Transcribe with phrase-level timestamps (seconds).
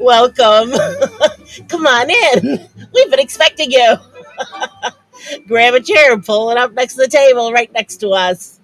[0.00, 0.70] Welcome.
[1.68, 2.68] Come on in.
[2.94, 3.96] We've been expecting you.
[5.46, 8.60] Grab a chair and pull it up next to the table, right next to us.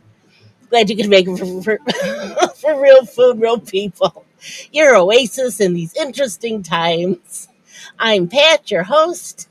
[0.70, 4.24] Glad you could make it for, for, for real food, real people.
[4.72, 7.48] Your oasis in these interesting times.
[7.98, 9.48] I'm Pat, your host.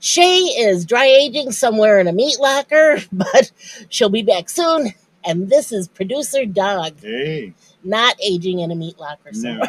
[0.00, 3.50] Shay is dry aging somewhere in a meat locker, but
[3.90, 4.94] she'll be back soon.
[5.22, 7.52] And this is producer Doug, Hey,
[7.82, 9.60] not aging in a meat locker no.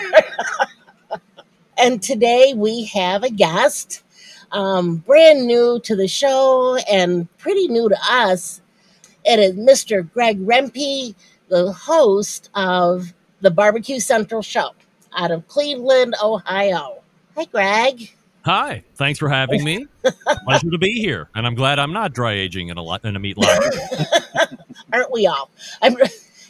[1.78, 4.04] And today we have a guest,
[4.52, 8.62] um, brand new to the show and pretty new to us.
[9.26, 10.10] It is Mr.
[10.14, 11.16] Greg Rempe,
[11.50, 14.72] the host of the Barbecue Central Show
[15.18, 17.02] out of Cleveland, Ohio.
[17.36, 18.12] Hi, Greg.
[18.46, 19.88] Hi, thanks for having me.
[20.46, 23.16] Pleasure to be here, and I'm glad I'm not dry aging in a lo- in
[23.16, 23.72] a meat locker.
[24.94, 25.50] Aren't we all?
[25.82, 25.98] I'm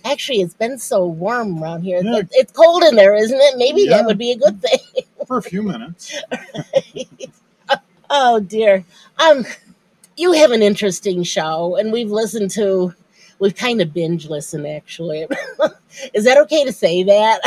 [0.05, 0.41] actually.
[0.41, 2.01] It's been so warm around here.
[2.03, 2.19] Yeah.
[2.19, 3.57] It's, it's cold in there, isn't it?
[3.57, 3.97] Maybe Yeah.
[3.97, 4.79] that would be a good thing.
[5.27, 6.15] for a few minutes.
[8.09, 8.85] oh dear.
[9.19, 9.45] Um,
[10.17, 12.93] you have an interesting show, and we've listened to.
[13.37, 15.27] We've kind of binge listened, actually.
[16.13, 17.41] Is that okay to say that?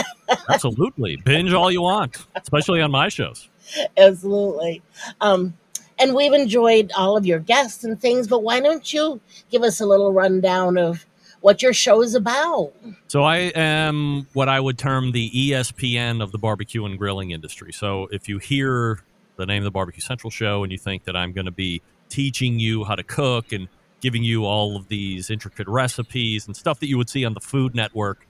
[0.51, 3.49] Absolutely, binge all you want, especially on my shows.
[3.97, 4.83] Absolutely.
[5.23, 5.55] Um,
[5.99, 9.19] and we've enjoyed all of your guests and things, but why don't you
[9.51, 11.07] give us a little rundown of
[11.49, 12.75] what your show is about?
[13.07, 17.73] So I am what I would term the ESPN of the barbecue and grilling industry.
[17.73, 19.03] So if you hear
[19.37, 21.81] the name of the Barbecue Central show and you think that I'm going to be
[22.11, 23.67] teaching you how to cook and
[24.03, 27.41] giving you all of these intricate recipes and stuff that you would see on the
[27.41, 28.27] Food Network,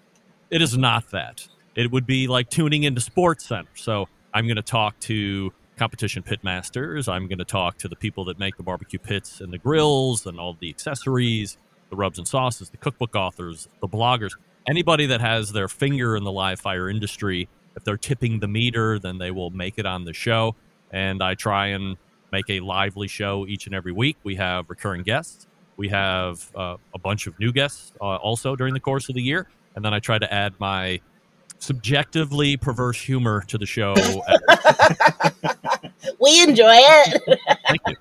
[0.49, 1.45] it is not that.
[1.75, 3.71] It would be like tuning into Sports Center.
[3.75, 7.09] So I'm going to talk to competition pit masters.
[7.09, 10.25] I'm going to talk to the people that make the barbecue pits and the grills
[10.25, 11.59] and all the accessories,
[11.91, 14.33] the rubs and sauces, the cookbook authors, the bloggers,
[14.69, 17.49] anybody that has their finger in the live fire industry.
[17.77, 20.57] If they're tipping the meter, then they will make it on the show.
[20.91, 21.97] And I try and
[22.33, 24.17] make a lively show each and every week.
[24.25, 25.47] We have recurring guests.
[25.77, 29.23] We have uh, a bunch of new guests uh, also during the course of the
[29.23, 29.47] year.
[29.77, 31.01] And then I try to add my
[31.61, 33.95] subjectively perverse humor to the show.
[36.21, 37.23] We enjoy it.
[37.67, 37.97] Thank you.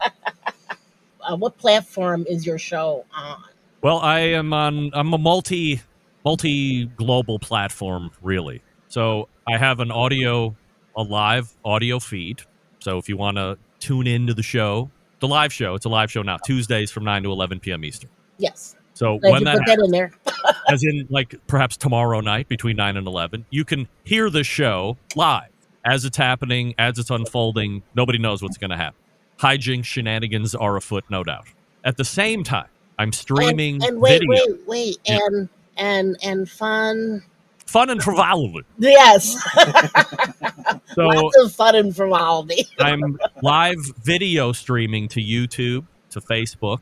[1.21, 3.43] Uh, what platform is your show on?
[3.81, 4.91] Well, I am on.
[4.93, 5.81] I'm a multi
[6.25, 8.61] multi global platform, really.
[8.87, 10.55] So I have an audio,
[10.95, 12.41] a live audio feed.
[12.79, 14.89] So if you want to tune into the show,
[15.19, 17.85] the live show, it's a live show now, Tuesdays from nine to eleven p.m.
[17.85, 18.09] Eastern.
[18.37, 18.75] Yes.
[18.93, 20.11] So Glad when that put that in there.
[20.69, 24.97] as in like perhaps tomorrow night between 9 and 11 you can hear the show
[25.15, 25.49] live
[25.85, 28.99] as it's happening as it's unfolding nobody knows what's going to happen
[29.39, 31.47] hijinks shenanigans are afoot no doubt
[31.83, 32.67] at the same time
[32.99, 34.29] i'm streaming and, and wait, video.
[34.29, 35.19] wait, wait, Yeah.
[35.25, 37.23] and and and fun.
[37.65, 38.65] fun and frivolity.
[38.79, 39.33] Yes,
[40.95, 42.65] so lots of fun and frivolity.
[42.79, 46.79] i'm live video streaming to youtube to facebook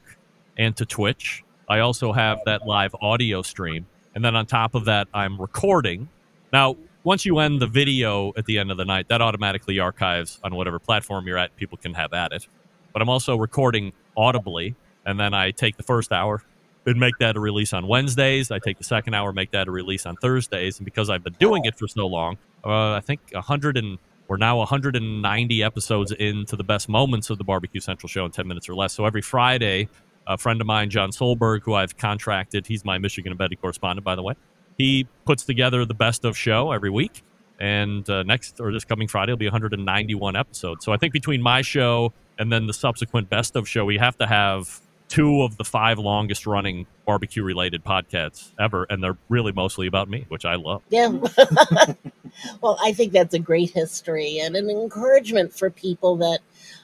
[0.58, 1.44] and to twitch.
[1.68, 3.88] I also have that live audio stream.
[4.14, 6.08] And then on top of that i'm recording.
[6.54, 10.40] Now once you end the video at the end of the night that automatically archives
[10.44, 11.56] on whatever platform you're at.
[11.58, 12.48] People can have at it.
[12.94, 16.42] But i'm also recording audibly and then i take the first hour
[16.86, 18.52] and make that a release on wednesdays.
[18.52, 20.78] I take the second hour make that a release on thursdays.
[20.78, 24.38] And because i've been doing it for so long uh, i think 100 and we're
[24.38, 28.68] now 190 episodes into the best moments of the barbecue central show in 10 minutes
[28.68, 28.94] or less.
[28.94, 29.88] So every friday
[30.28, 34.16] a friend of mine john solberg who i've contracted he's my michigan embedded correspondent by
[34.16, 34.34] the way
[34.78, 37.24] he puts together the best of show every week.
[37.60, 40.84] And uh, next or this coming friday will be 191 episodes.
[40.84, 44.18] So i think between my show and then the subsequent best of show we have
[44.18, 49.52] to have two of the five longest running barbecue related podcasts ever and they're really
[49.52, 51.10] mostly about me which i love Yeah.
[52.62, 56.40] well, I think that's a great history and an encouragement for people that,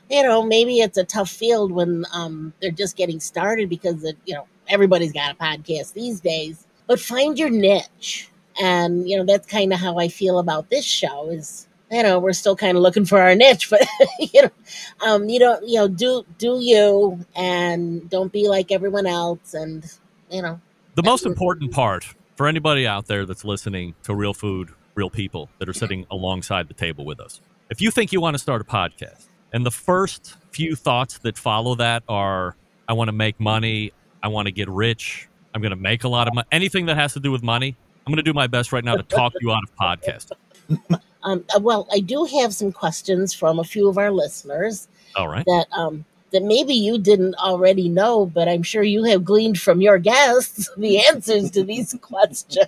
[0.10, 4.18] you know, maybe it's a tough field when um, they're just getting started because, it,
[4.26, 6.66] you know, everybody's got a podcast these days.
[6.88, 8.30] But find your niche.
[8.62, 12.20] And, you know, that's kind of how I feel about this show is, you know,
[12.20, 13.86] we're still kind of looking for our niche, but,
[14.20, 14.52] you know,
[15.06, 19.54] um, you don't, you know, do, do you and don't be like everyone else.
[19.54, 19.86] And,
[20.30, 20.60] you know,
[20.96, 22.06] the most important part
[22.36, 26.68] for anybody out there that's listening to real food real people that are sitting alongside
[26.68, 27.40] the table with us
[27.70, 31.38] if you think you want to start a podcast and the first few thoughts that
[31.38, 32.56] follow that are
[32.90, 33.92] i want to make money
[34.22, 36.98] i want to get rich i'm going to make a lot of money anything that
[36.98, 39.32] has to do with money i'm going to do my best right now to talk
[39.40, 43.88] you out of podcasting um, uh, well, I do have some questions from a few
[43.88, 44.88] of our listeners.
[45.16, 49.26] all right that um that maybe you didn't already know, but I'm sure you have
[49.26, 52.68] gleaned from your guests the answers to these questions.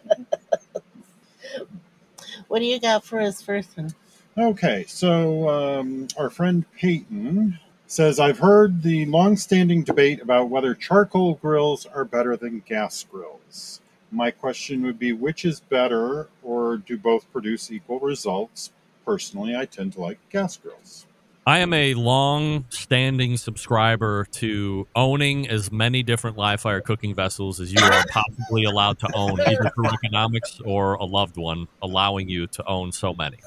[2.48, 3.94] what do you got for us first one?
[4.38, 11.36] Okay, so um, our friend Peyton says I've heard the long-standing debate about whether charcoal
[11.36, 13.80] grills are better than gas grills.
[14.12, 18.72] My question would be which is better, or do both produce equal results?
[19.06, 21.06] Personally, I tend to like gas grills.
[21.46, 27.60] I am a long standing subscriber to owning as many different live fire cooking vessels
[27.60, 32.30] as you are possibly allowed to own, either through economics or a loved one allowing
[32.30, 33.38] you to own so many.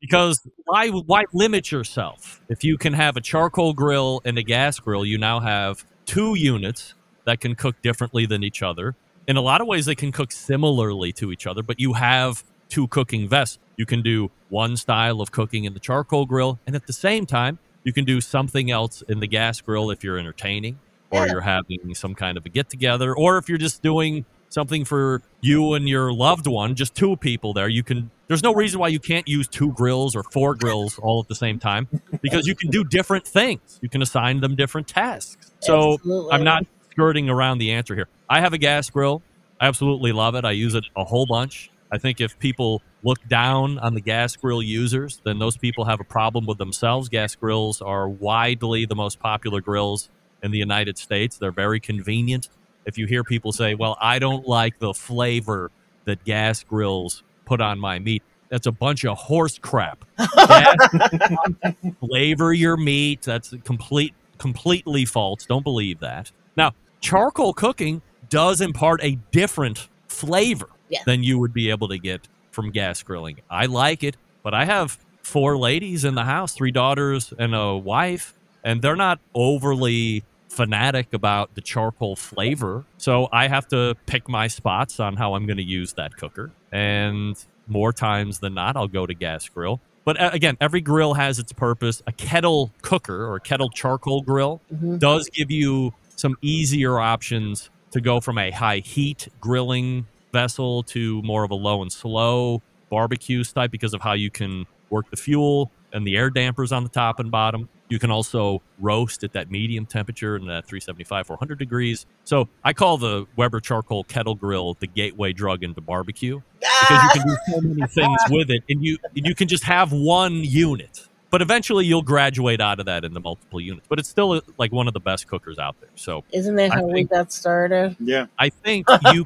[0.00, 2.40] Because why why limit yourself?
[2.48, 6.34] If you can have a charcoal grill and a gas grill, you now have two
[6.34, 6.94] units
[7.26, 8.96] that can cook differently than each other.
[9.26, 12.42] In a lot of ways, they can cook similarly to each other, but you have
[12.68, 13.58] two cooking vests.
[13.76, 17.26] You can do one style of cooking in the charcoal grill, and at the same
[17.26, 20.78] time, you can do something else in the gas grill if you're entertaining
[21.10, 21.32] or Yeah.
[21.32, 25.22] you're having some kind of a get together, or if you're just doing something for
[25.40, 27.68] you and your loved one, just two people there.
[27.68, 28.10] You can.
[28.28, 31.34] There's no reason why you can't use two grills or four grills all at the
[31.34, 31.88] same time
[32.22, 33.78] because you can do different things.
[33.82, 35.52] You can assign them different tasks.
[35.60, 36.32] So Absolutely.
[36.32, 38.08] I'm not skirting around the answer here.
[38.28, 39.22] I have a gas grill.
[39.60, 40.44] I absolutely love it.
[40.44, 41.70] I use it a whole bunch.
[41.90, 46.00] I think if people look down on the gas grill users, then those people have
[46.00, 47.08] a problem with themselves.
[47.08, 50.08] Gas grills are widely the most popular grills
[50.42, 51.36] in the United States.
[51.36, 52.48] They're very convenient.
[52.86, 55.70] If you hear people say, "Well, I don't like the flavor
[56.04, 60.04] that gas grills put on my meat," that's a bunch of horse crap.
[62.00, 63.22] Flavor your meat.
[63.22, 65.44] That's complete completely false.
[65.46, 66.32] Don't believe that.
[66.56, 71.00] Now, charcoal cooking does impart a different flavor Yeah.
[71.06, 73.40] than you would be able to get from gas grilling.
[73.50, 77.76] I like it, but I have four ladies in the house, three daughters and a
[77.76, 78.34] wife,
[78.64, 82.84] and they're not overly fanatic about the charcoal flavor.
[82.98, 86.50] So I have to pick my spots on how I'm going to use that cooker.
[86.70, 89.80] And more times than not, I'll go to gas grill.
[90.04, 92.02] But again, every grill has its purpose.
[92.06, 94.98] A kettle cooker or a kettle charcoal grill Mhm.
[94.98, 101.22] does give you some easier options to go from a high heat grilling vessel to
[101.22, 105.16] more of a low and slow barbecue type because of how you can work the
[105.16, 107.68] fuel and the air dampers on the top and bottom.
[107.88, 112.06] You can also roast at that medium temperature and that 375, 400 degrees.
[112.24, 117.20] So I call the Weber charcoal kettle grill the gateway drug into barbecue because you
[117.20, 121.06] can do so many things with it, and you you can just have one unit.
[121.32, 123.86] But eventually, you'll graduate out of that into multiple units.
[123.88, 125.88] But it's still like one of the best cookers out there.
[125.94, 127.96] So Isn't that I how we got started?
[127.98, 128.26] Yeah.
[128.38, 129.24] I think you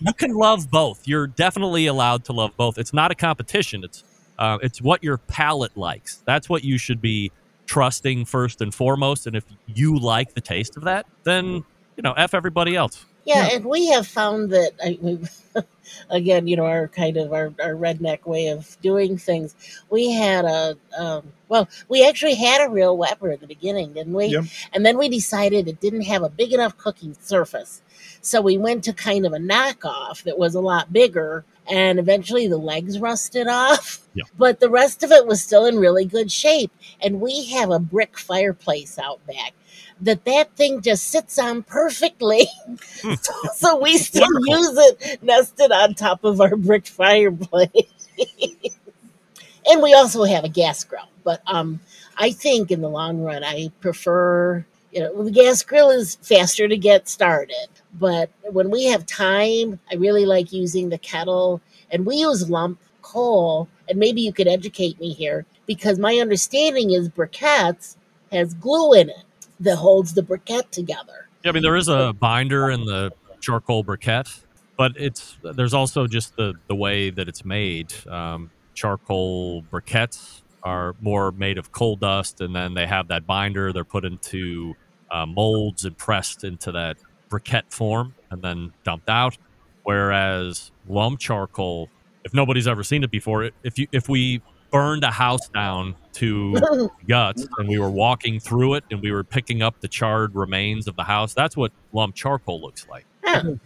[0.00, 1.08] you can love both.
[1.08, 2.78] You're definitely allowed to love both.
[2.78, 3.82] It's not a competition.
[3.82, 4.04] It's
[4.38, 6.22] uh, it's what your palate likes.
[6.24, 7.32] That's what you should be
[7.66, 9.26] trusting first and foremost.
[9.26, 11.64] And if you like the taste of that, then
[11.96, 13.04] you know, f everybody else.
[13.30, 15.20] Yeah, and we have found that I, we,
[16.10, 19.54] again, you know, our kind of our, our redneck way of doing things.
[19.88, 24.14] We had a um, well, we actually had a real Weber at the beginning, didn't
[24.14, 24.26] we?
[24.26, 24.44] Yep.
[24.72, 27.82] And then we decided it didn't have a big enough cooking surface,
[28.20, 31.44] so we went to kind of a knockoff that was a lot bigger.
[31.72, 34.24] And eventually the legs rusted off, Yeah.
[34.36, 36.72] but the rest of it was still in really good shape.
[37.00, 39.52] And we have a brick fireplace out back
[40.00, 42.46] that that thing just sits on perfectly.
[42.84, 44.58] so, so we still Wonderful.
[44.58, 47.70] use it nested on top of our brick fireplace.
[49.66, 51.08] and we also have a gas grill.
[51.24, 51.80] But um,
[52.16, 56.66] I think in the long run, I prefer, you know, the gas grill is faster
[56.66, 57.68] to get started.
[57.98, 61.60] But when we have time, I really like using the kettle.
[61.90, 63.68] And we use lump coal.
[63.88, 67.96] And maybe you could educate me here because my understanding is briquettes
[68.32, 69.24] has glue in it
[69.60, 71.28] that holds the briquette together.
[71.44, 74.42] Yeah, I mean there is a binder in the charcoal briquette,
[74.76, 77.92] but it's there's also just the the way that it's made.
[78.08, 83.72] Um, charcoal briquettes are more made of coal dust, and then they have that binder.
[83.72, 84.74] They're put into
[85.10, 86.96] uh, molds and pressed into that
[87.30, 89.38] briquette form, and then dumped out.
[89.82, 91.88] Whereas lump charcoal,
[92.24, 96.90] if nobody's ever seen it before, if you if we burned a house down to
[97.08, 100.86] guts and we were walking through it and we were picking up the charred remains
[100.88, 101.34] of the house.
[101.34, 103.06] That's what lump charcoal looks like.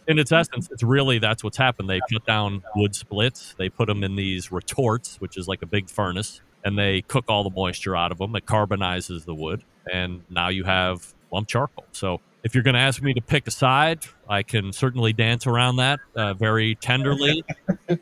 [0.08, 1.88] In its essence it's really that's what's happened.
[1.88, 3.54] They cut down wood splits.
[3.58, 7.24] They put them in these retorts which is like a big furnace and they cook
[7.28, 11.48] all the moisture out of them it carbonizes the wood and now you have lump
[11.48, 11.86] charcoal.
[11.92, 15.46] So if you're going to ask me to pick a side i can certainly dance
[15.46, 17.42] around that uh, very tenderly.
[17.88, 18.00] If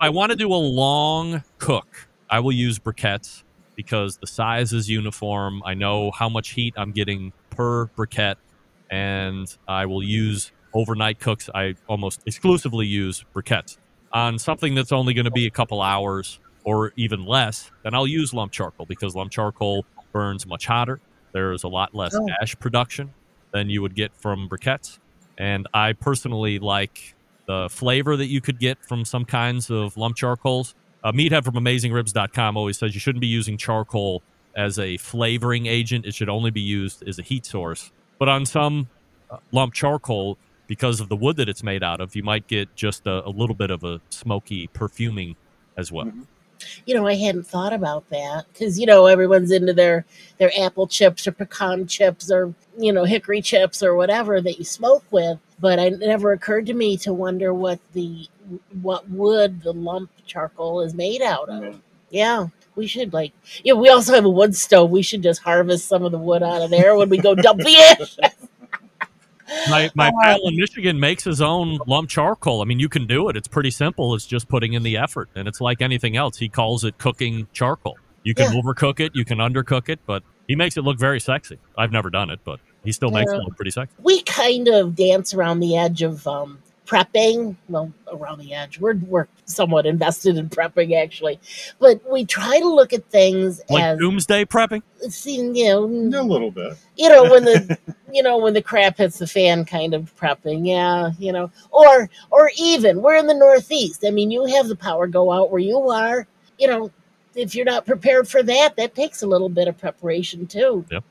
[0.00, 3.42] i want to do a long cook i will use briquettes
[3.76, 5.62] because the size is uniform.
[5.64, 8.36] I know how much heat I'm getting per briquette,
[8.90, 11.48] and I will use overnight cooks.
[11.54, 13.78] I almost exclusively use briquettes
[14.12, 18.06] on something that's only going to be a couple hours or even less, then I'll
[18.06, 21.00] use lump charcoal because lump charcoal burns much hotter.
[21.32, 22.28] There's a lot less Oh.
[22.42, 23.14] ash production
[23.52, 24.98] than you would get from briquettes.
[25.38, 27.14] And I personally like
[27.46, 30.74] the flavor that you could get from some kinds of lump charcoals.
[31.02, 34.22] Uh, Meathead from AmazingRibs.com always says you shouldn't be using charcoal
[34.56, 36.04] as a flavoring agent.
[36.04, 37.90] It should only be used as a heat source.
[38.18, 38.88] But on some
[39.30, 42.74] uh, lump charcoal, because of the wood that it's made out of, you might get
[42.76, 45.36] just a, a little bit of a smoky perfuming
[45.76, 46.06] as well.
[46.06, 46.26] Mhm.
[46.86, 50.04] You know, I hadn't thought about that because you know everyone's into their
[50.38, 54.64] their apple chips or pecan chips or you know hickory chips or whatever that you
[54.64, 55.38] smoke with.
[55.58, 58.28] But it never occurred to me to wonder what the
[58.82, 61.62] what wood the lump charcoal is made out of.
[61.62, 61.72] Yeah.
[62.12, 63.32] Yeah, we should like.
[63.62, 64.90] Yeah, we also have a wood stove.
[64.90, 67.60] We should just harvest some of the wood out of there when we go dump
[67.60, 67.76] the
[68.22, 68.32] ash.
[69.68, 70.20] My, my Oh.
[70.22, 72.62] pal in Michigan makes his own lump charcoal.
[72.62, 73.36] I mean, you can do it.
[73.36, 74.14] It's pretty simple.
[74.14, 75.28] It's just putting in the effort.
[75.34, 76.36] And it's like anything else.
[76.38, 77.96] He calls it cooking charcoal.
[78.22, 78.60] You can Yeah.
[78.60, 81.58] overcook it, you can undercook it, but he makes it look very sexy.
[81.78, 83.38] I've never done it, but he still makes Yeah.
[83.38, 83.94] it look pretty sexy.
[84.02, 86.58] we kind of dance around the edge of um,
[86.90, 87.56] prepping.
[87.68, 88.80] Well, around the edge.
[88.80, 91.38] We're we're somewhat invested in prepping actually,
[91.78, 94.82] but we try to look at things Like as doomsday prepping?
[95.08, 96.76] seeing you know A little bit.
[96.96, 97.78] you know when the
[98.12, 102.10] you know when the crap hits the fan kind of prepping yeah you know or
[102.30, 105.60] or even we're in the northeast i mean you have the power go out where
[105.60, 106.26] you are
[106.58, 106.90] you know
[107.34, 111.04] if you're not prepared for that that takes a little bit of preparation too Yep.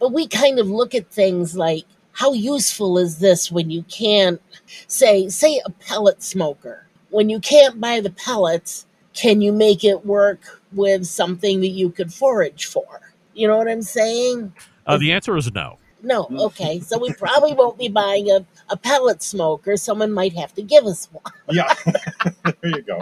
[0.00, 1.84] but we kind of look at things like
[2.16, 4.40] how useful is this when you can't
[4.88, 10.04] say say a pellet smoker when you can't buy the pellets can you make it
[10.06, 10.40] work
[10.72, 13.00] with something that you could forage for
[13.34, 14.52] you know what i'm saying
[14.86, 15.78] Uh, the answer is no.
[16.02, 16.78] no, okay.
[16.80, 19.76] So we probably won't be buying a, a pellet smoker.
[19.76, 21.32] Someone might have to give us one.
[21.50, 21.74] Yeah.
[22.44, 23.00] there you go.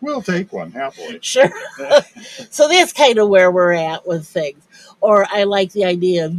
[0.00, 1.20] We'll take one happily.
[1.22, 1.48] Sure.
[2.50, 4.66] so that's kind of where we're at with things.
[5.00, 6.34] Or I like the idea of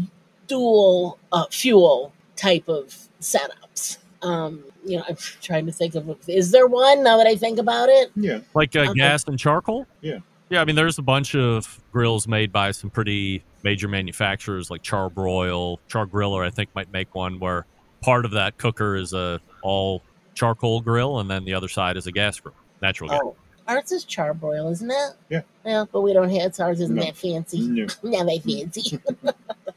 [0.47, 3.97] dual uh, fuel type of setups.
[4.21, 7.59] Um, you know, I'm trying to think of is there one now that I think
[7.59, 8.11] about it?
[8.15, 8.39] Yeah.
[8.53, 8.93] Like uh, Okay.
[8.93, 9.87] gas and charcoal?
[10.01, 10.19] Yeah.
[10.49, 14.83] Yeah, I mean, there's a bunch of grills made by some pretty major manufacturers like
[14.83, 15.79] Charbroil.
[15.89, 17.65] Chargriller, I think, might make one where
[18.01, 20.03] part of that cooker is a all
[20.35, 23.19] charcoal grill and then the other side is a gas grill, natural gas.
[23.23, 23.35] Oh,
[23.67, 25.11] ours is charbroil, isn't it?
[25.29, 25.41] Yeah.
[25.65, 26.81] Yeah, but we don't have it's ours.
[26.81, 27.03] Isn't No.
[27.03, 27.61] that fancy?
[27.67, 27.87] No.
[28.03, 28.99] Not that fancy.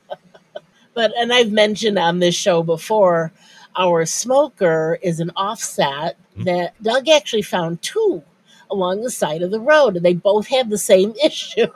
[0.97, 3.31] but and I've mentioned on this show before,
[3.77, 6.45] our smoker is an offset Mhm.
[6.47, 8.23] that Doug actually found two
[8.71, 11.69] along the side of the road, and they both have the same issue.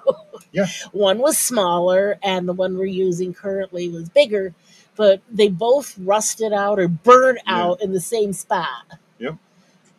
[0.53, 0.67] Yeah.
[0.91, 4.53] one was smaller, and the one we're using currently was bigger,
[4.97, 7.63] but they both rusted out or burned Yeah.
[7.65, 8.67] out in the same spot.
[9.21, 9.37] Yeah,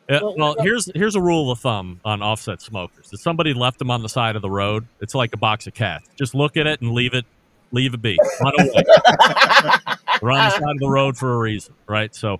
[0.10, 3.10] Well, well, well- here's here's a rule of thumb on offset smokers.
[3.14, 5.74] If somebody left them on the side of the road, it's like a box of
[5.74, 6.10] cats.
[6.18, 7.26] Just look at it and leave it
[7.72, 8.18] leave it be.
[8.42, 8.84] Run away.
[10.22, 12.14] We're on the side of the road for a reason, right?
[12.14, 12.40] So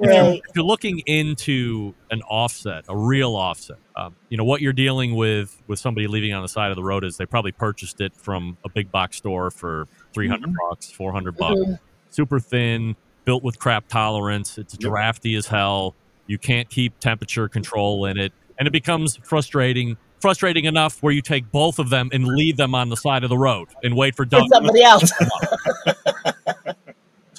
[0.00, 4.60] if you're, if you're looking into an offset, a real offset, um, you know what
[4.62, 7.52] you're dealing with with somebody leaving on the side of the road is they probably
[7.52, 11.78] purchased it from a big box store for 300 bucks, 400 bucks, Mhm.
[12.10, 14.58] super thin, built with crap tolerance.
[14.58, 15.94] It's drafty as hell.
[16.26, 19.96] You can't keep temperature control in it, and it becomes frustrating.
[20.20, 23.30] Frustrating enough where you take both of them and leave them on the side of
[23.30, 24.48] the road and wait for Doug.
[24.52, 25.10] somebody else.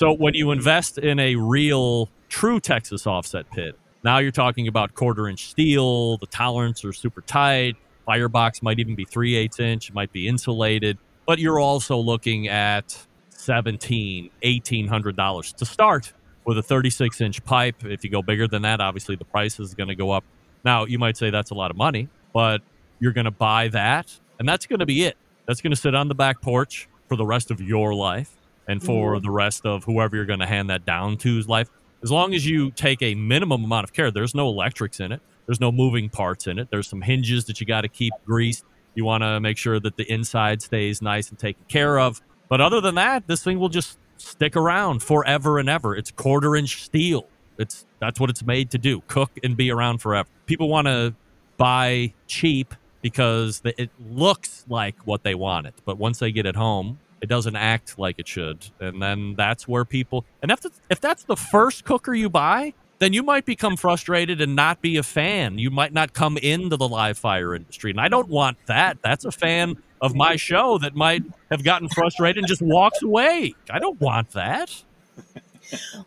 [0.02, 4.96] So when you invest in a real, true Texas offset pit, now you're talking about
[4.96, 6.18] quarter inch steel.
[6.18, 7.76] The tolerance are super tight.
[8.08, 9.90] Firebox might even be three eighths inch.
[9.90, 10.98] It might be insulated,
[11.28, 12.98] but you're also looking at
[13.30, 16.14] seventeen, eighteen hundred dollars to start
[16.46, 17.86] with a 36 inch pipe.
[17.86, 20.24] If you go bigger than that, obviously the price is going to go up.
[20.66, 22.64] Now you might say that's a lot of money, but
[23.02, 25.18] you're going to buy that, and that's going to be it.
[25.46, 28.82] That's going to sit on the back porch for the rest of your life and
[28.82, 29.26] for mm-hmm.
[29.26, 31.70] the rest of whoever you're going to hand that down to's life.
[32.04, 35.20] As long as you take a minimum amount of care, there's no electrics in it,
[35.46, 38.64] there's no moving parts in it, there's some hinges that you got to keep greased.
[38.96, 42.22] You want to make sure that the inside stays nice and taken care of.
[42.50, 45.96] But other than that, this thing will just stick around forever and ever.
[45.96, 47.28] It's quarter inch steel.
[47.58, 49.02] It's that's what it's made to do.
[49.08, 50.28] Cook and be around forever.
[50.46, 51.14] People want to
[51.58, 56.56] buy cheap because it looks like what they want it, but once they get it
[56.56, 58.66] home, it doesn't act like it should.
[58.80, 63.14] And then that's where people and if if that's the first cooker you buy, then
[63.14, 65.58] you might become frustrated and not be a fan.
[65.58, 67.90] You might not come into the live fire industry.
[67.92, 68.98] And I don't want that.
[69.04, 73.56] That's a fan of my show that might have gotten frustrated and just walks away.
[73.70, 74.84] I don't want that.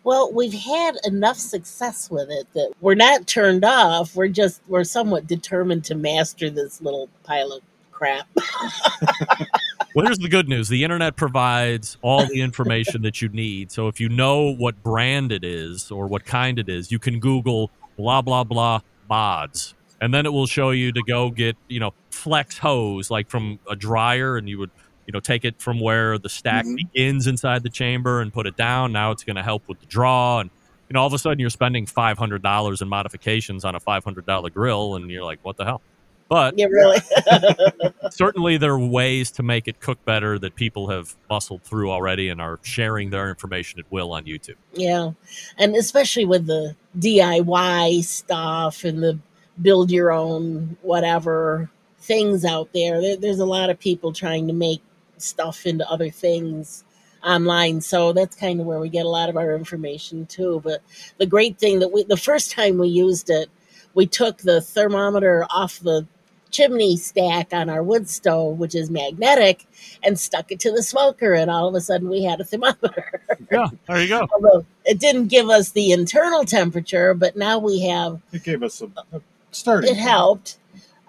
[0.04, 4.16] Well, we've had enough success with it that we're not turned off.
[4.16, 8.28] We're just we're somewhat determined to master this little pile of crap.
[9.94, 13.70] Well, here's the good news: the internet provides all the information that you need.
[13.70, 17.20] So if you know what brand it is or what kind it is, you can
[17.20, 21.78] Google blah blah blah mods, and then it will show you to go get you
[21.78, 24.70] know flex hose like from a dryer, and you would
[25.06, 26.76] you know take it from where the stack Mhm.
[26.76, 28.92] begins inside the chamber and put it down.
[28.92, 30.50] Now it's going to help with the draw, and
[30.88, 33.80] you know all of a sudden you're spending five hundred dollars in modifications on a
[33.80, 35.80] five hundred dollar grill, and you're like, what the hell?
[36.28, 36.98] But yeah, really.
[38.10, 42.28] certainly there are ways to make it cook better that people have muscled through already
[42.30, 44.56] and are sharing their information at will on YouTube.
[44.72, 45.10] yeah,
[45.58, 49.18] and especially with the DIY stuff and the
[49.60, 51.70] build your own whatever
[52.00, 53.00] things out there.
[53.00, 54.80] there there's a lot of people trying to make
[55.24, 56.84] stuff into other things
[57.24, 60.82] online so that's kind of where we get a lot of our information too but
[61.18, 63.48] the great thing that we the first time we used it
[63.94, 66.06] we took the thermometer off the
[66.50, 69.66] chimney stack on our wood stove which is magnetic
[70.04, 73.22] and stuck it to the smoker and all of a sudden we had a thermometer
[73.50, 74.28] Yeah, there you go.
[74.32, 78.82] although it didn't give us the internal temperature but now we have It gave us
[78.82, 79.90] a, a starting.
[79.90, 80.58] it helped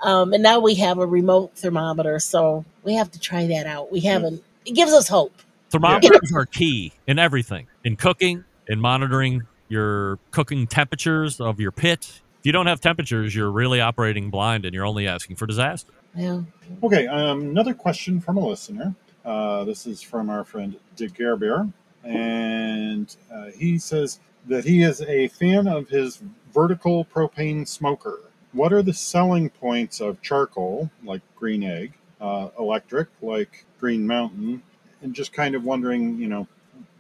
[0.04, 3.92] um, and now we have a remote thermometer so we have to try that out
[3.92, 5.34] we haven't it gives us hope
[5.70, 12.22] Thermometers are key in everything in cooking, in monitoring your cooking temperatures of your pit.
[12.40, 15.92] If you don't have temperatures, you're really operating blind and you're only asking for disaster.
[16.16, 16.42] yeah
[16.82, 18.96] Okay, um, another question from a listener.
[19.26, 21.68] Uh, this is from our friend Dick Gerber,
[22.04, 26.22] and uh, he says that he is a fan of his
[26.54, 28.20] vertical propane smoker.
[28.56, 34.64] What are the selling points of charcoal, like Green Egg, uh, electric, like Green Mountain,
[35.02, 36.48] and just kind of wondering, you know,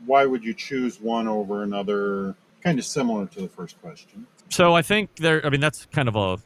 [0.05, 2.35] why would you choose one over another?
[2.62, 4.27] Kind of similar to the first question.
[4.50, 5.45] So I think there.
[5.45, 6.38] I mean, that's kind of a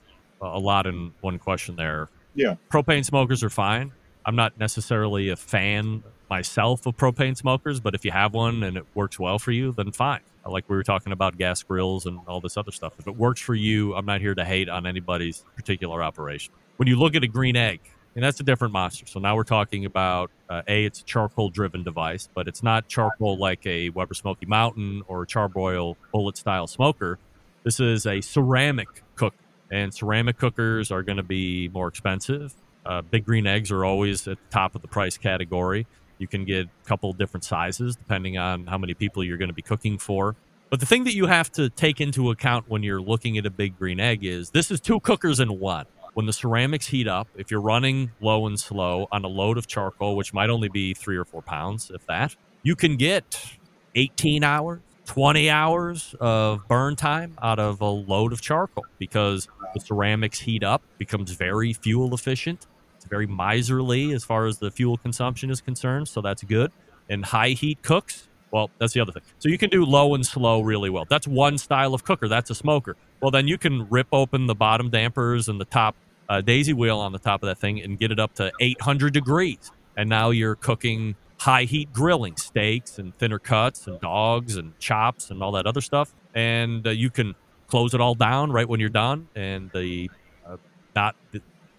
[0.41, 2.09] a lot in one question there.
[2.35, 2.55] Yeah.
[2.71, 3.91] propane smokers are fine.
[4.25, 8.77] I'm not necessarily a fan myself of propane smokers, but if you have one and
[8.77, 10.21] it works well for you, then fine.
[10.45, 12.93] Like we were talking about gas grills and all this other stuff.
[12.97, 16.53] If it works for you, I'm not here to hate on anybody's particular operation.
[16.77, 17.81] When you look at a green egg,
[18.15, 19.05] and that's a different monster.
[19.05, 22.87] So now we're talking about uh, a it's a charcoal driven device, but it's not
[22.87, 27.19] charcoal like a Weber Smoky Mountain or a Charbroil bullet style smoker.
[27.63, 29.35] This is a ceramic cook,
[29.71, 32.53] and ceramic cookers are going to be more expensive.
[32.85, 35.85] Uh, big green eggs are always at the top of the price category.
[36.19, 39.53] You can get a couple different sizes depending on how many people you're going to
[39.53, 40.35] be cooking for.
[40.69, 43.49] But the thing that you have to take into account when you're looking at a
[43.49, 45.87] big green egg is this is two cookers in one.
[46.13, 49.65] When the ceramics heat up, if you're running low and slow on a load of
[49.65, 53.57] charcoal, which might only be three or four pounds, if that, you can get
[53.95, 59.79] 18 hours, 20 hours of burn time out of a load of charcoal because the
[59.79, 62.67] ceramics heat up, becomes very fuel efficient.
[62.99, 66.69] It's very miserly as far as the fuel consumption is concerned, so that's good.
[67.07, 69.23] And high heat cooks, well, that's the other thing.
[69.37, 71.05] So you can do low and slow really well.
[71.09, 72.27] That's one style of cooker.
[72.27, 72.97] That's a smoker.
[73.21, 75.95] Well, then you can rip open the bottom dampers and the top
[76.27, 79.13] uh, daisy wheel on the top of that thing and get it up to 800
[79.13, 79.71] degrees.
[79.95, 85.31] And now you're cooking high heat grilling steaks and thinner cuts and dogs and chops
[85.31, 86.13] and all that other stuff.
[86.35, 87.33] And uh, you can
[87.67, 89.29] close it all down right when you're done.
[89.35, 90.11] And the
[90.45, 90.57] uh,
[90.95, 91.15] not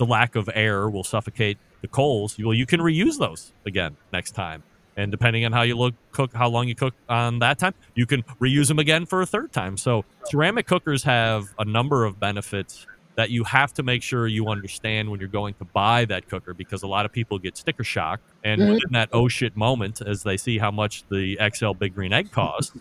[0.01, 2.37] the, lack of air will suffocate the coals.
[2.39, 4.63] Well, you can reuse those again next time.
[4.97, 8.07] And depending on how you look, cook, how long you cook on that time, you
[8.07, 9.77] can reuse them again for a third time.
[9.77, 12.87] So ceramic cookers have a number of benefits
[13.17, 16.55] that you have to make sure you understand when you're going to buy that cooker
[16.55, 18.75] because a lot of people get sticker shock and Mhm.
[18.75, 22.31] within that oh shit moment as they see how much the XL Big Green Egg
[22.33, 22.73] costs,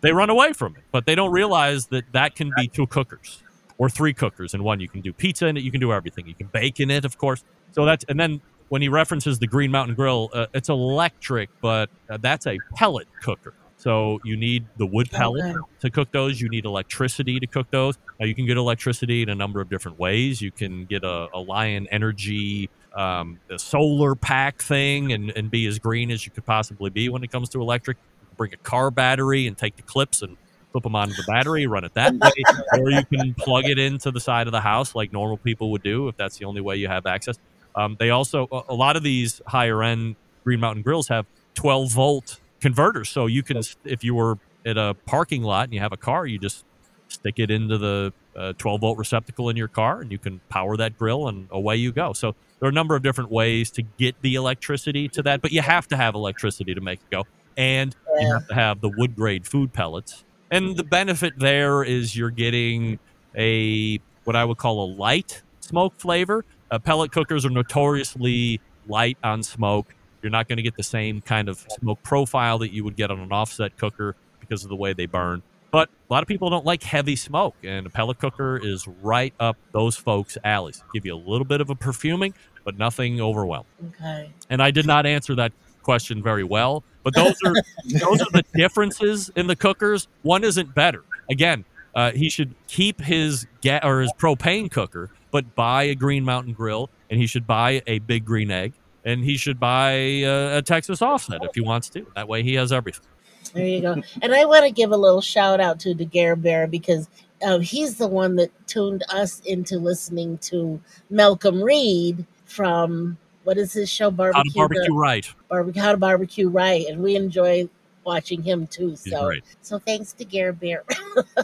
[0.00, 0.82] they run away from it.
[0.92, 3.42] But they don't realize that that can be two cookers
[3.78, 4.80] or three cookers in one.
[4.80, 6.26] You can do pizza in it, you can do everything.
[6.26, 7.42] You can bake in it, of course.
[7.72, 11.90] So that's and then when he references the Green Mountain Grill, uh, it's electric, but
[12.08, 13.54] uh, that's a pellet cooker.
[13.76, 15.58] So you need the wood pellet Okay.
[15.80, 16.40] to cook those.
[16.40, 17.98] You need electricity to cook those.
[18.20, 20.40] Now you can get electricity in a number of different ways.
[20.40, 25.66] You can get a, a Lion Energy um, a solar pack thing and, and be
[25.66, 27.96] as green as you could possibly be when it comes to electric.
[28.36, 30.36] Bring a car battery and take the clips and
[30.72, 32.30] flip them onto the battery, run it that way,
[32.80, 35.82] or you can plug it into the side of the house like normal people would
[35.82, 37.38] do if that's the only way you have access.
[37.76, 42.40] Um, they also a- lot of these higher end Green Mountain grills have 12 volt
[42.60, 45.96] converters, so you can if you were at a parking lot and you have a
[45.96, 46.64] car, you just
[47.08, 50.76] stick it into the uh, 12 volt receptacle in your car and you can power
[50.78, 52.12] that grill and away you go.
[52.14, 55.52] So there are a number of different ways to get the electricity to that, but
[55.52, 57.24] you have to have electricity to make it go.
[57.56, 60.24] and you have to have the wood grade food pellets.
[60.52, 62.98] And the benefit there is you're getting
[63.34, 66.44] a what I would call a light smoke flavor.
[66.70, 69.94] Uh, pellet cookers are notoriously light on smoke.
[70.20, 73.10] You're not going to get the same kind of smoke profile that you would get
[73.10, 75.42] on an offset cooker because of the way they burn.
[75.70, 79.32] But a lot of people don't like heavy smoke, and a pellet cooker is right
[79.40, 80.84] up those folks' alleys.
[80.92, 83.66] Give you a little bit of a perfuming, but nothing overwhelming.
[83.88, 84.30] Okay.
[84.50, 87.54] And I did not answer that question very well, but those are
[87.86, 90.08] those are the differences in the cookers.
[90.22, 91.04] One isn't better.
[91.30, 91.64] Again,
[91.94, 96.54] uh, he should keep his ga- or his propane cooker, but buy a Green Mountain
[96.54, 98.72] grill, and he should buy a big green egg,
[99.04, 102.06] and he should buy a, a Texas offset if he wants to.
[102.14, 103.06] That way, he has everything.
[103.54, 104.02] There you go.
[104.22, 107.08] And I want to give a little shout out to DeGare Bear because
[107.42, 113.72] uh, he's the one that tuned us into listening to Malcolm Reed from what is
[113.72, 114.10] his show?
[114.10, 114.52] How to Barbecue.
[114.54, 115.34] barbecue right.
[115.48, 117.68] Barbecue, how to barbecue right, and we enjoy
[118.04, 118.96] watching him too.
[118.96, 120.84] So, so thanks to Gare Bear.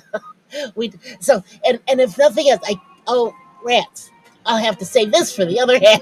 [0.74, 3.34] we so and and if nothing else, I oh
[3.64, 4.10] rats,
[4.46, 6.00] I'll have to save this for the other half.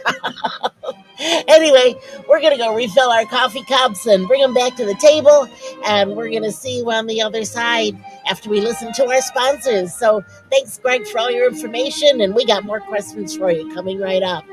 [1.49, 1.95] anyway,
[2.29, 5.49] we're gonna go refill our coffee cups and bring them back to the table,
[5.87, 7.97] and we're gonna see you on the other side
[8.29, 9.95] after we listen to our sponsors.
[9.95, 13.99] So thanks, Greg, for all your information, and we got more questions for you coming
[13.99, 14.45] right up.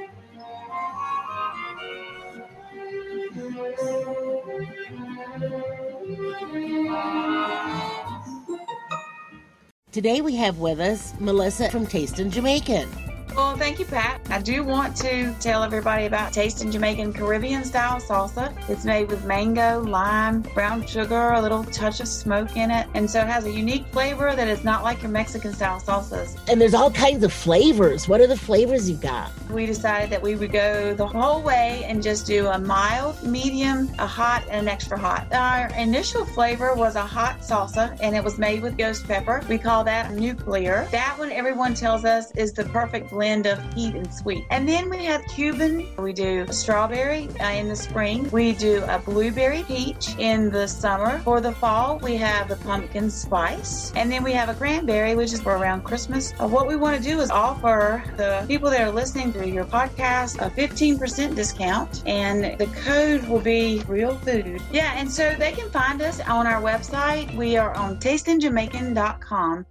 [9.93, 13.12] Today we have with us Melissa from Tastin' Jamaican.
[13.35, 14.21] Well, thank you, Pat.
[14.29, 18.53] I do want to tell everybody about Tasting Jamaican Caribbean style salsa.
[18.69, 23.09] It's made with mango, lime, brown sugar, a little touch of smoke in it, and
[23.09, 26.37] so it has a unique flavor that is not like your Mexican style salsas.
[26.47, 28.07] And there's all kinds of flavors.
[28.07, 29.31] What are the flavors you've got?
[29.49, 33.89] We decided that we would go the whole way and just do a mild, medium,
[33.97, 35.33] a hot, and an extra hot.
[35.33, 39.41] Our initial flavor was a hot salsa, and it was made with ghost pepper.
[39.49, 40.87] We call that nuclear.
[40.91, 44.45] That one, everyone tells us, is the perfect blend of heat and sweet.
[44.49, 45.87] And then we have Cuban.
[45.97, 48.29] We do strawberry uh, in the spring.
[48.31, 51.19] We do a blueberry peach in the summer.
[51.19, 53.91] For the fall, we have the pumpkin spice.
[53.95, 56.33] And then we have a cranberry, which is for around Christmas.
[56.39, 59.65] Uh, what we want to do is offer the people that are listening to your
[59.65, 62.03] podcast a 15% discount.
[62.05, 64.61] And the code will be real food.
[64.71, 67.35] Yeah, and so they can find us on our website.
[67.35, 69.65] We are on tastingjamaican.com.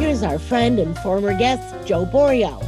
[0.00, 2.58] Here's our friend and former guest, Joe Boreal.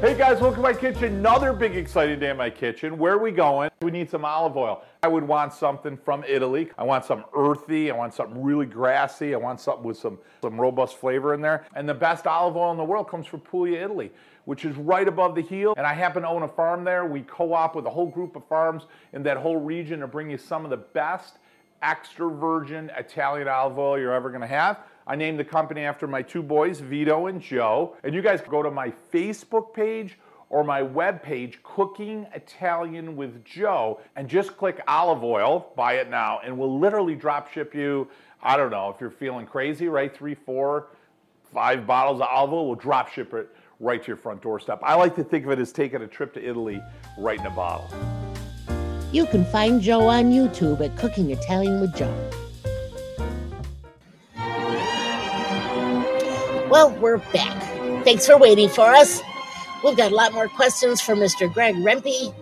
[0.00, 1.16] Hey guys, welcome to my kitchen.
[1.16, 2.96] Another big exciting day in my kitchen.
[2.96, 3.68] Where are we going?
[3.82, 4.82] We need some olive oil.
[5.02, 6.70] I would want something from Italy.
[6.78, 7.90] I want something earthy.
[7.90, 9.34] I want something really grassy.
[9.34, 11.66] I want something with some, some robust flavor in there.
[11.74, 14.10] And the best olive oil in the world comes from Puglia, Italy,
[14.46, 15.74] which is right above the heel.
[15.76, 17.04] And I happen to own a farm there.
[17.04, 20.38] We co-op with a whole group of farms in that whole region to bring you
[20.38, 21.40] some of the best
[21.82, 24.78] extra virgin Italian olive oil you're ever gonna have.
[25.08, 27.96] I named the company after my two boys, Vito and Joe.
[28.04, 30.18] And you guys go to my Facebook page
[30.50, 36.40] or my webpage, Cooking Italian with Joe, and just click olive oil, buy it now,
[36.44, 38.08] and we'll literally drop ship you,
[38.42, 40.14] I don't know, if you're feeling crazy, right?
[40.14, 40.88] Three, four,
[41.52, 44.80] five bottles of olive oil, we'll drop ship it right to your front doorstep.
[44.82, 46.82] I like to think of it as taking a trip to Italy
[47.18, 47.88] right in a bottle.
[49.12, 52.47] You can find Joe on YouTube at Cooking Italian with Joe.
[56.70, 57.62] Well, we're back.
[58.04, 59.22] Thanks for waiting for us.
[59.82, 61.52] We've got a lot more questions for Mr.
[61.52, 62.34] Greg Rempe,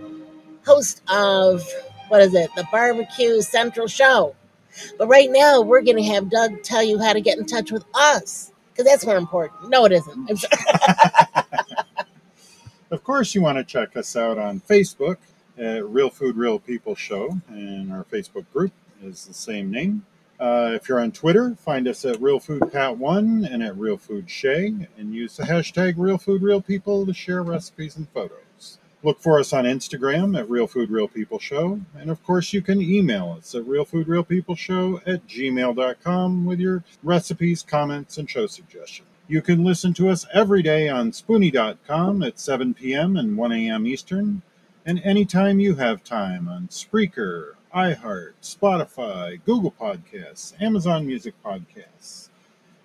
[0.66, 1.64] host of,
[2.08, 4.34] what is it, the Barbecue Central Show.
[4.98, 7.70] But right now, we're going to have Doug tell you how to get in touch
[7.70, 9.70] with us, because that's more important.
[9.70, 10.44] No, it isn't.
[12.90, 15.16] Of course, you want to check us out on Facebook
[15.58, 20.06] at Real Food, Real People Show, and our Facebook group is the same name.
[20.38, 23.96] Uh, if you're on Twitter, find us at Real Food Pat One and at Real
[23.96, 28.78] Food Shay, and use the hashtag Real Food Real People to share recipes and photos.
[29.02, 32.60] Look for us on Instagram at Real Food Real People Show, and of course, you
[32.60, 38.18] can email us at Real Food Real People Show at gmail.com with your recipes, comments,
[38.18, 39.08] and show suggestions.
[39.28, 43.16] You can listen to us every day on Spoonie.com at 7 p.m.
[43.16, 43.86] and 1 a.m.
[43.86, 44.42] Eastern,
[44.84, 52.30] and anytime you have time on Spreaker, iHeart, Spotify, Google Podcasts, Amazon Music Podcasts.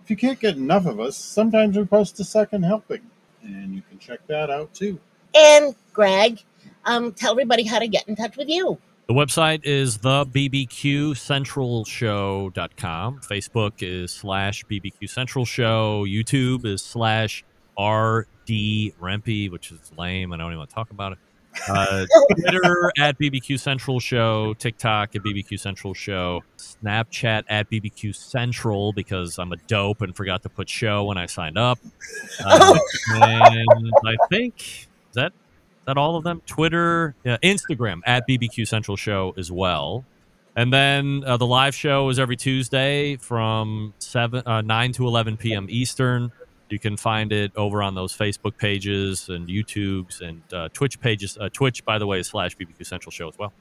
[0.03, 2.99] If you can't get enough of us, sometimes we post a second helping,
[3.41, 4.99] and you can check that out too.
[5.33, 6.41] and Greg,
[6.83, 8.77] um, tell everybody how to get in touch with you.
[9.07, 13.19] The website is the bbqcentralshow.com.
[13.21, 16.05] Facebook is slash bbq central show.
[16.05, 17.45] YouTube is slash
[17.79, 20.33] rd rempe, which is lame.
[20.33, 21.17] I don't even want to talk about it.
[21.67, 22.05] Uh,
[22.39, 29.37] Twitter at BBQ Central Show, TikTok at BBQ Central Show, Snapchat at BBQ Central because
[29.37, 31.79] I'm a dope and forgot to put show when I signed up.
[32.43, 32.77] Uh,
[33.13, 36.41] and I think is that is that all of them.
[36.45, 40.05] Twitter, yeah, Instagram at BBQ Central Show as well.
[40.55, 45.37] And then uh, the live show is every Tuesday from seven uh, nine to eleven
[45.37, 45.67] p.m.
[45.69, 46.31] Eastern.
[46.71, 51.37] You can find it over on those Facebook pages and YouTubes and uh, Twitch pages.
[51.37, 53.51] Uh, Twitch, by the way, is slash BBQ Central Show as well.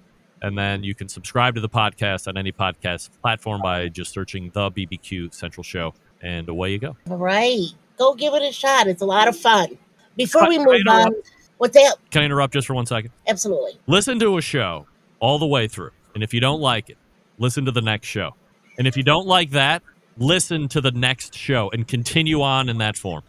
[0.43, 4.51] And then you can subscribe to the podcast on any podcast platform by just searching
[4.55, 5.93] the BBQ Central Show,
[6.23, 6.97] and away you go.
[7.11, 7.67] All right.
[7.99, 8.87] Go give it a shot.
[8.87, 9.77] It's a lot of fun.
[10.17, 11.15] Before we move on,
[11.59, 11.97] what's that?
[12.11, 13.11] Can I interrupt just for one second?
[13.27, 13.73] Absolutely.
[13.89, 14.87] Listen to a show
[15.19, 16.97] all the way through, and if you don't like it,
[17.39, 18.35] listen to the next show.
[18.79, 19.83] And if you don't like that,
[20.21, 23.23] listen to the next show and continue on in that form.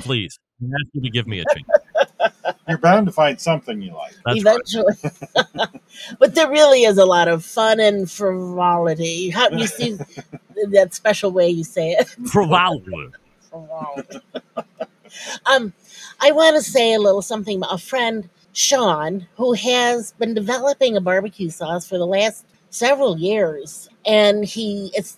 [0.00, 2.34] Please, I ask you to give me a chance.
[2.68, 4.14] You're bound to find something you like.
[4.24, 4.56] That's right.
[4.94, 5.80] Eventually.
[6.18, 9.30] but there really is a lot of fun and frivolity.
[9.30, 9.98] How you see
[10.70, 12.08] that special way you say it?
[12.30, 13.10] Frivolity.
[13.50, 14.20] Frivolity.
[15.46, 15.72] um,
[16.20, 20.96] I want to say a little something about a friend, Sean, who has been developing
[20.96, 23.88] a barbecue sauce for the last several years.
[24.04, 25.16] And he it's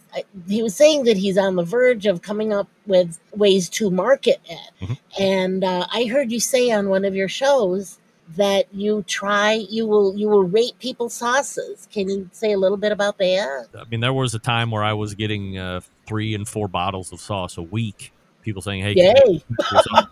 [0.48, 4.40] he was saying that he's on the verge of coming up with ways to market
[4.46, 4.70] it.
[4.80, 4.98] Mhm.
[5.18, 7.98] And uh, I heard you say on one of your shows
[8.36, 11.88] that you try you will you will rate people's sauces.
[11.92, 13.68] Can you say a little bit about that?
[13.74, 17.12] I mean, there was a time where I was getting uh, three and four bottles
[17.12, 18.12] of sauce a week.
[18.42, 19.12] People saying, "Hey, Yay!
[19.26, 20.06] make your sauce?"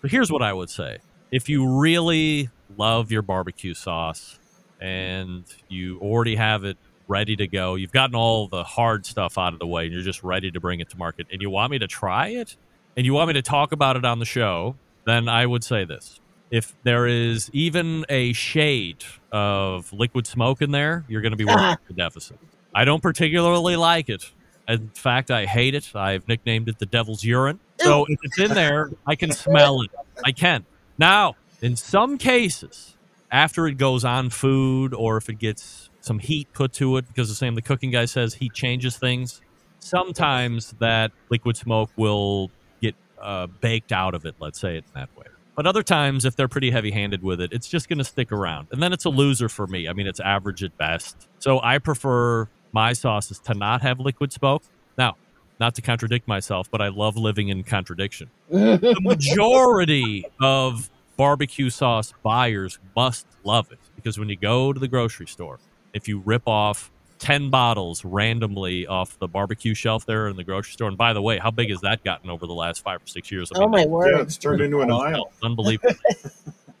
[0.00, 0.98] but here's what I would say:
[1.30, 4.37] if you really love your barbecue sauce
[4.80, 6.76] and you already have it
[7.08, 10.02] ready to go, you've gotten all the hard stuff out of the way, and you're
[10.02, 12.56] just ready to bring it to market, and you want me to try it,
[12.96, 15.84] and you want me to talk about it on the show, then I would say
[15.84, 16.20] this.
[16.50, 21.44] If there is even a shade of liquid smoke in there, you're going to be
[21.44, 22.38] working the deficit.
[22.74, 24.30] I don't particularly like it.
[24.66, 25.94] In fact, I hate it.
[25.94, 27.58] I've nicknamed it the devil's urine.
[27.80, 29.90] So if it's in there, I can smell it.
[30.24, 30.66] I can.
[30.98, 32.96] Now, in some cases,
[33.30, 37.28] after it goes on food or if it gets some heat put to it, because
[37.28, 39.40] the same the cooking guy says heat changes things,
[39.80, 45.08] sometimes that liquid smoke will get uh, baked out of it, let's say it that
[45.16, 45.26] way.
[45.54, 48.30] But other times, if they're pretty heavy handed with it, it's just going to stick
[48.30, 48.68] around.
[48.70, 49.88] And then it's a loser for me.
[49.88, 51.28] I mean, it's average at best.
[51.40, 54.62] So I prefer my sauces to not have liquid smoke.
[54.96, 55.16] Now,
[55.58, 58.30] not to contradict myself, but I love living in contradiction.
[58.50, 60.88] The majority of
[61.18, 65.58] barbecue sauce buyers must love it because when you go to the grocery store,
[65.92, 70.72] if you rip off 10 bottles randomly off the barbecue shelf there in the grocery
[70.72, 73.06] store, and by the way, how big has that gotten over the last five or
[73.06, 73.50] six years?
[73.52, 74.14] I Oh my word!
[74.14, 75.32] Yeah, it's turned into an aisle.
[75.42, 75.96] Unbelievable.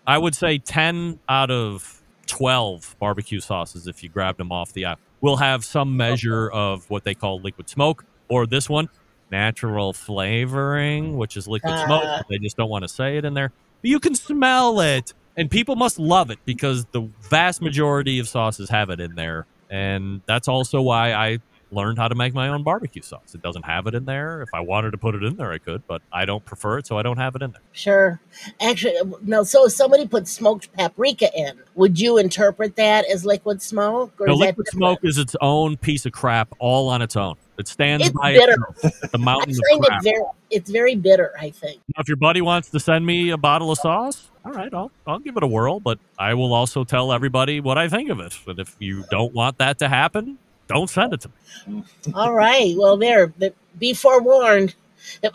[0.06, 4.84] I would say 10 out of 12 barbecue sauces, if you grabbed them off the
[4.84, 8.88] aisle, will have some measure of what they call liquid smoke, or this one,
[9.32, 12.04] natural flavoring, which is liquid smoke.
[12.04, 12.22] Ah.
[12.30, 13.52] They just don't want to say it in there.
[13.80, 15.14] But you can smell it.
[15.36, 19.46] And people must love it because the vast majority of sauces have it in there.
[19.70, 21.38] And that's also why I
[21.70, 23.34] learned how to make my own barbecue sauce.
[23.34, 24.42] It doesn't have it in there.
[24.42, 26.86] If I wanted to put it in there, I could, but I don't prefer it,
[26.86, 27.60] so I don't have it in there.
[27.72, 28.20] Sure.
[28.60, 29.44] Actually, uh, no.
[29.44, 34.14] So if somebody put smoked paprika in, would you interpret that as liquid smoke?
[34.18, 37.36] Or No, liquid smoke is its own piece of crap all on its own.
[37.58, 38.56] It stands It's by bitter.
[38.82, 39.10] itself.
[39.12, 40.22] The I mountain find of it very.
[40.50, 41.32] It's very bitter.
[41.40, 41.80] I think.
[41.96, 44.90] Now, if your buddy wants to send me a bottle of sauce, all right, I'll
[45.06, 45.80] I'll give it a whirl.
[45.80, 48.38] But I will also tell everybody what I think of it.
[48.46, 51.30] And if you don't want that to happen, don't send it to
[51.66, 51.82] me.
[52.14, 52.74] All right.
[52.76, 53.32] Well, there.
[53.78, 54.74] Be forewarned.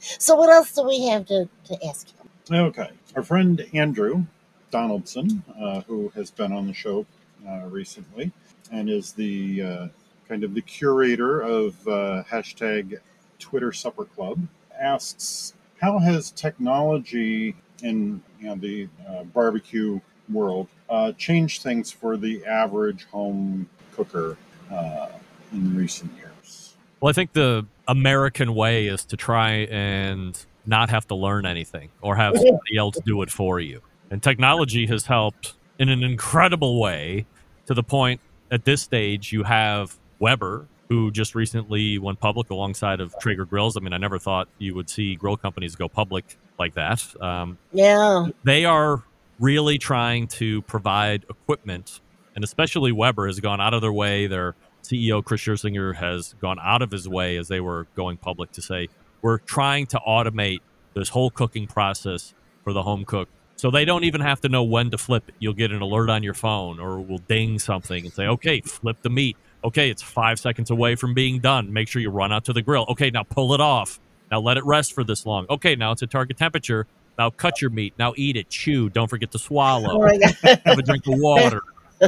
[0.00, 2.08] so what else do we have to, to ask
[2.50, 2.56] you?
[2.56, 2.90] Okay.
[3.16, 4.24] Our friend Andrew
[4.70, 7.06] Donaldson, uh, who has been on the show
[7.48, 8.32] uh, recently
[8.72, 9.88] and is the uh,
[10.28, 12.98] kind of the curator of uh, hashtag
[13.38, 14.40] Twitter Supper Club,
[14.78, 20.00] asks How has technology in you know, the uh, barbecue
[20.32, 24.36] world uh, changed things for the average home cooker
[24.72, 25.08] uh,
[25.52, 26.74] in recent years?
[27.00, 31.90] Well, I think the American way is to try and not have to learn anything
[32.00, 33.80] or have somebody else do it for you.
[34.10, 37.26] And technology has helped in an incredible way
[37.66, 43.00] to the point at this stage you have Weber, who just recently went public alongside
[43.00, 43.76] of Traeger Grills.
[43.76, 47.04] I mean, I never thought you would see grill companies go public like that.
[47.20, 48.26] Um, Yeah.
[48.44, 49.02] they are
[49.40, 52.00] really trying to provide equipment,
[52.36, 54.26] and especially Weber has gone out of their way.
[54.26, 58.52] Their CEO Chris Scherzinger has gone out of his way as they were going public
[58.52, 58.88] to say
[59.22, 60.58] we're trying to automate
[60.92, 64.62] this whole cooking process for the home cook So they don't even have to know
[64.62, 65.34] when to flip it.
[65.38, 68.98] You'll get an alert on your phone or we'll ding something and say, okay, flip
[69.02, 69.36] the meat.
[69.64, 71.72] Okay, it's five seconds away from being done.
[71.72, 72.84] Make sure you run out to the grill.
[72.90, 73.98] Okay, now pull it off.
[74.30, 75.46] Now let it rest for this long.
[75.48, 76.86] Okay, now it's at target temperature.
[77.18, 77.94] Now cut your meat.
[77.98, 78.50] Now eat it.
[78.50, 78.90] Chew.
[78.90, 80.00] Don't forget to Oh swallow.
[80.00, 80.60] my God.
[80.66, 81.60] Have a drink of water.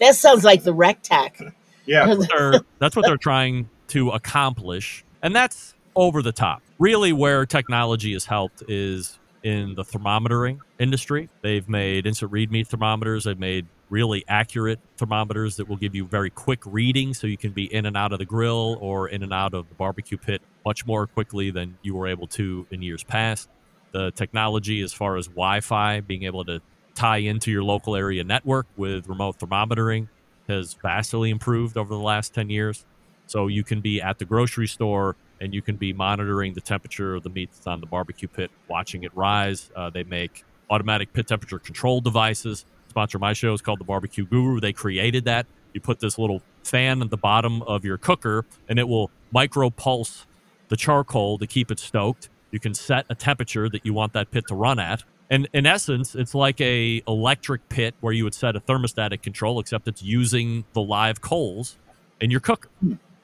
[0.00, 1.52] that sounds like the RecTec.
[1.88, 5.04] Yeah, They're- that's what they're trying to accomplish.
[5.22, 6.60] And that's over the top.
[6.80, 11.28] Really, where technology has helped is in the thermometering industry.
[11.42, 13.22] They've made instant read meat thermometers.
[13.22, 17.52] They've made really accurate thermometers that will give you very quick readings so you can
[17.52, 20.42] be in and out of the grill or in and out of the barbecue pit
[20.64, 23.48] much more quickly than you were able to in years past.
[23.92, 26.60] The technology, as far as Wi Fi, being able to
[26.94, 30.08] tie into your local area network with remote thermometering,
[30.48, 32.84] has vastly improved over the last 10 years.
[33.26, 37.14] So you can be at the grocery store and you can be monitoring the temperature
[37.14, 39.70] of the meat that's on the barbecue pit, watching it rise.
[39.76, 42.64] Uh, they make automatic pit temperature control devices.
[42.96, 44.58] Sponsor my show is called the Barbecue Guru.
[44.58, 45.44] They created that.
[45.74, 49.68] You put this little fan at the bottom of your cooker and it will micro
[49.68, 50.24] pulse
[50.68, 52.30] the charcoal to keep it stoked.
[52.52, 55.04] You can set a temperature that you want that pit to run at.
[55.28, 59.60] And in essence, it's like a electric pit where you would set a thermostatic control,
[59.60, 61.76] except it's using the live coals
[62.18, 62.70] in your cooker.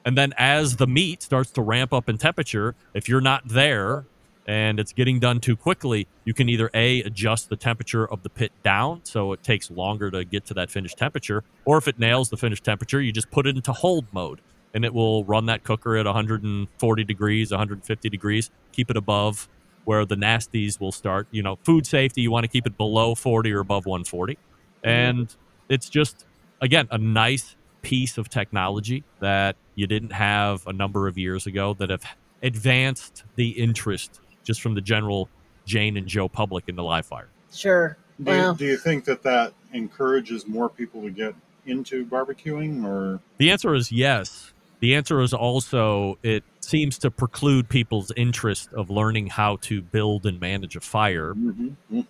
[0.05, 4.05] And then as the meat starts to ramp up in temperature, if you're not there
[4.45, 8.29] and it's getting done too quickly, you can either A, adjust the temperature of the
[8.29, 11.99] pit down so it takes longer to get to that finished temperature, or if it
[11.99, 14.41] nails the finished temperature, you just put it into hold mode
[14.73, 19.47] and it will run that cooker at 140 degrees, 150 degrees, keep it above
[19.85, 21.27] where the nasties will start.
[21.31, 24.37] You know, food safety, you want to keep it below 40 or above 140.
[24.83, 25.33] And
[25.69, 26.25] it's just,
[26.61, 31.73] again, a nice piece of technology that you didn't have a number of years ago
[31.75, 32.03] that have
[32.41, 35.29] advanced the interest just from the general
[35.65, 37.29] Jane and Joe public in the live fire.
[37.53, 37.97] Sure.
[38.21, 41.33] Do you, do you think that that encourages more people to get
[41.65, 44.53] into barbecuing, or The answer is yes.
[44.79, 50.25] The answer is also it seems to preclude people's interest of learning how to build
[50.25, 51.33] and manage a fire.
[51.33, 52.01] Mm-hmm.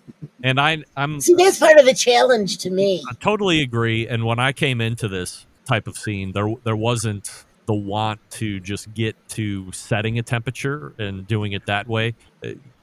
[0.44, 3.04] And I, I'm See, that's part of the challenge to me.
[3.10, 4.08] I totally agree.
[4.08, 8.60] And when I came into this type of scene, there there wasn't the want to
[8.60, 12.16] just get to setting a temperature and doing it that way.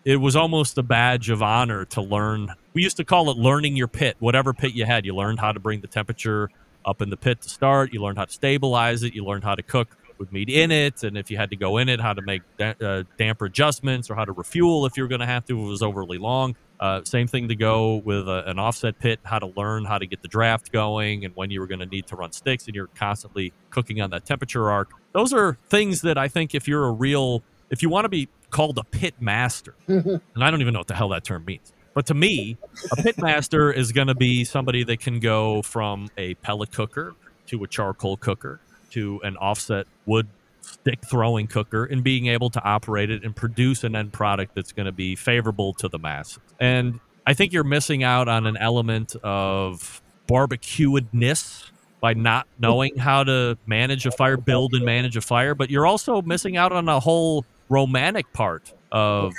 [0.04, 2.54] It, was almost a badge of honor to learn.
[2.72, 4.16] We used to call it learning your pit.
[4.18, 6.50] Whatever pit you had, you learned how to bring the temperature
[6.84, 7.92] up in the pit to start.
[7.92, 9.14] You learned how to stabilize it.
[9.14, 11.78] You learned how to cook with meat in it, and if you had to go
[11.78, 15.08] in it, how to make da- uh, damper adjustments or how to refuel if you're
[15.08, 16.54] going to have to if it was overly long.
[16.78, 20.06] Uh, same thing to go with a, an offset pit, how to learn how to
[20.06, 22.74] get the draft going and when you were going to need to run sticks and
[22.74, 24.92] you're constantly cooking on that temperature arc.
[25.12, 28.28] Those are things that I think if you're a real, if you want to be
[28.50, 31.72] called a pit master, and I don't even know what the hell that term means.
[31.92, 32.56] But to me,
[32.96, 37.14] a pit master is going to be somebody that can go from a pellet cooker
[37.46, 40.28] to a charcoal cooker to an offset wood
[40.60, 44.72] stick throwing cooker and being able to operate it and produce an end product that's
[44.72, 46.38] going to be favorable to the masses.
[46.58, 53.24] And I think you're missing out on an element of barbecuedness by not knowing how
[53.24, 56.88] to manage a fire, build and manage a fire, but you're also missing out on
[56.88, 59.32] a whole romantic part of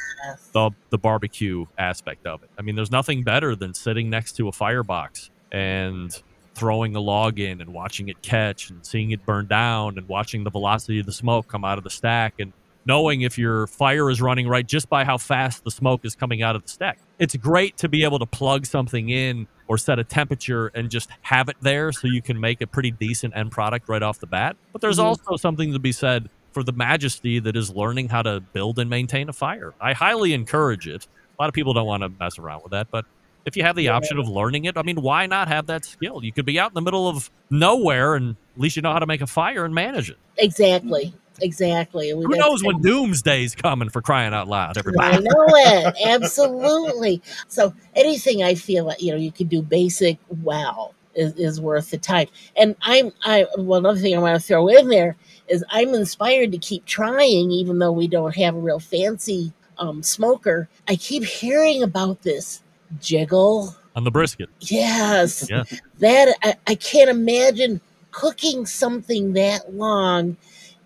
[0.54, 2.50] the the barbecue aspect of it.
[2.58, 6.22] I mean, there's nothing better than sitting next to a firebox and
[6.62, 10.44] throwing a log in and watching it catch and seeing it burn down and watching
[10.44, 12.54] the velocity of the smoke come out of the stack and
[12.86, 16.44] knowing if your fire is running right just by how fast the smoke is coming
[16.44, 17.00] out of the stack.
[17.18, 21.10] It's great to be able to plug something in or set a temperature and just
[21.24, 24.28] have it there so you can make a pretty decent end product right off the
[24.28, 24.56] bat.
[24.72, 25.06] But there's Mhm.
[25.06, 28.88] also something to be said for the majesty that is learning how to build and
[28.88, 29.74] maintain a fire.
[29.82, 31.08] I highly encourage it.
[31.40, 33.06] A lot of people don't want to mess around with that, but
[33.46, 36.24] if you have the option of learning it, I mean, why not have that skill?
[36.24, 39.00] You could be out in the middle of nowhere and at least you know how
[39.00, 40.18] to make a fire and manage it.
[40.38, 41.14] Exactly.
[41.42, 42.12] Exactly.
[42.12, 45.24] Who knows when doomsday's coming for crying out loud, I everybody?
[45.24, 45.96] know it.
[46.06, 47.22] Absolutely.
[47.48, 51.90] So anything I feel like, you know, you can do basic well is, is worth
[51.90, 52.28] the time.
[52.56, 55.16] And I'm I well another thing I want to throw in there
[55.48, 60.04] is I'm inspired to keep trying even though we don't have a real fancy um,
[60.04, 60.70] smoker.
[60.88, 62.61] I keep hearing about this
[63.00, 63.76] jiggle.
[63.96, 64.50] On the brisket.
[64.62, 65.48] Yes.
[65.50, 65.64] Yeah.
[66.00, 67.82] That I, I can't imagine
[68.12, 70.38] cooking something that long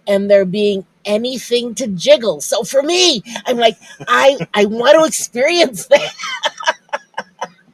[0.08, 2.42] and there being anything to jiggle.
[2.42, 3.78] So for me, I'm like,
[4.08, 6.14] I I want to experience that.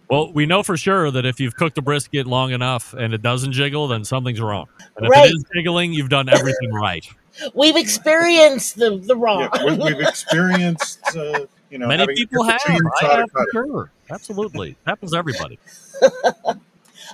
[0.10, 3.22] Well, we know for sure that if you've cooked a brisket long enough and it
[3.22, 4.68] doesn't jiggle, then something's wrong.
[4.98, 5.30] And if Right.
[5.30, 7.08] it is jiggling, you've done everything right.
[7.56, 9.48] We've experienced the the raw.
[9.56, 12.60] yeah, we, we've experienced, uh, you know, Many people have.
[12.68, 13.68] I chainsaw have cut for it.
[13.68, 13.92] sure.
[14.12, 14.76] Absolutely.
[14.86, 15.60] Happens to everybody.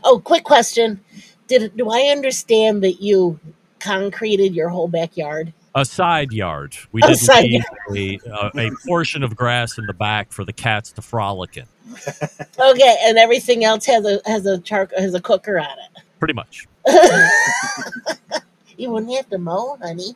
[0.04, 1.00] Oh, quick question.
[1.48, 3.40] Did do I understand that you
[3.80, 5.54] concreted your whole backyard?
[5.76, 6.76] A side yard.
[6.92, 7.46] We A did side
[7.90, 11.58] leave a, a, a portion of grass in the back for the cats to frolic
[11.58, 11.66] in.
[12.60, 16.04] Okay, and everything else has a has a char has a cooker on it.
[16.20, 16.68] Pretty much.
[18.78, 20.16] you wouldn't have to mow, honey.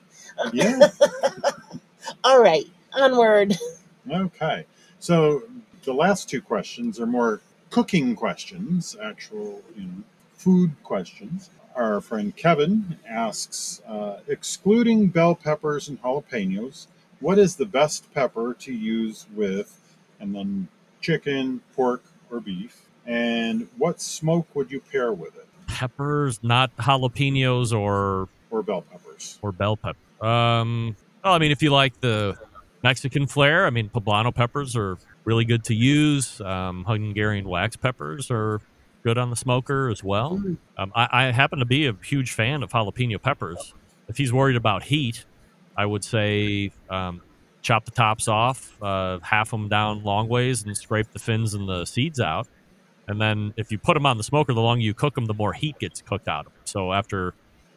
[0.52, 0.90] Yeah.
[2.24, 3.56] All right, onward.
[4.12, 4.66] Okay.
[5.00, 5.44] So
[5.84, 10.04] the last two questions are more cooking questions, actual you know,
[10.34, 11.50] food questions.
[11.76, 16.88] Our friend Kevin asks, uh, excluding bell peppers and jalapenos,
[17.20, 20.68] what is the best pepper to use with, and then
[21.00, 22.82] chicken, pork, or beef?
[23.06, 25.48] And what smoke would you pair with it?
[25.68, 29.40] Peppers, not jalapenos or Or bell peppers?
[29.42, 30.26] or bell pepper.
[30.26, 32.38] Um, well, I mean, if you like the
[32.84, 36.42] Mexican flair, I mean, poblano peppers are really good to use.
[36.42, 38.62] Um, Hungarian wax peppers are
[39.04, 40.38] good on the smoker as well.
[40.38, 40.58] Mm.
[40.78, 43.74] Um, I, I happen to be a huge fan of jalapeno peppers.
[44.08, 45.26] If he's worried about heat,
[45.78, 47.22] I would say um,
[47.62, 51.68] chop the tops off, uh, half them down long ways, and scrape the fins and
[51.68, 52.48] the seeds out.
[53.08, 55.34] And then if you put them on the smoker, the longer you cook them, the
[55.34, 56.62] more heat gets cooked out of them.
[56.66, 57.34] So after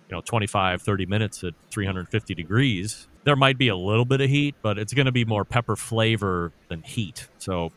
[0.08, 4.28] you know 25 30 minutes at 350 degrees there might be a little bit of
[4.30, 7.28] heat but it's going to be more pepper flavor than heat.
[7.38, 7.72] So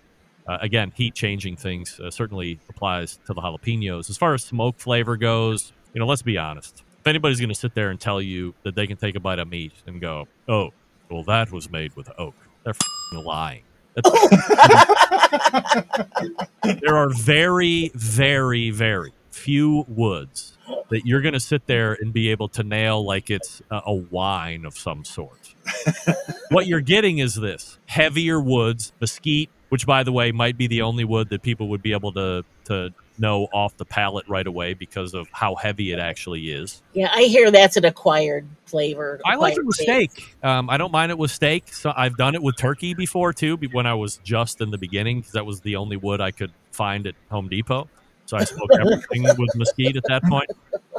[0.47, 4.09] uh, again heat changing things uh, certainly applies to the jalapenos.
[4.09, 6.83] As far as smoke flavor goes you know let's be honest.
[6.99, 9.39] If anybody's going to sit there and tell you that they can take a bite
[9.39, 10.71] of meat and go oh
[11.09, 13.63] well that was made with oak they're f***ing lying.
[16.81, 20.57] There are very very very few woods
[20.89, 23.93] that you're going to sit there and be able to nail like it's a, a
[23.93, 25.53] wine of some sort.
[26.49, 30.81] what you're getting is this heavier woods, mesquite, which by the way might be the
[30.81, 34.73] only wood that people would be able to to know off the palate right away
[34.73, 36.81] because of how heavy it actually is.
[36.93, 39.19] Yeah, I hear that's an acquired flavor.
[39.25, 40.13] I like it with taste.
[40.13, 40.35] steak.
[40.43, 41.73] Um, I don't mind it with steak.
[41.73, 43.57] So I've done it with turkey before too.
[43.71, 46.51] When I was just in the beginning, because that was the only wood I could
[46.71, 47.89] find at Home Depot.
[48.27, 50.49] So I smoked everything with mesquite at that point.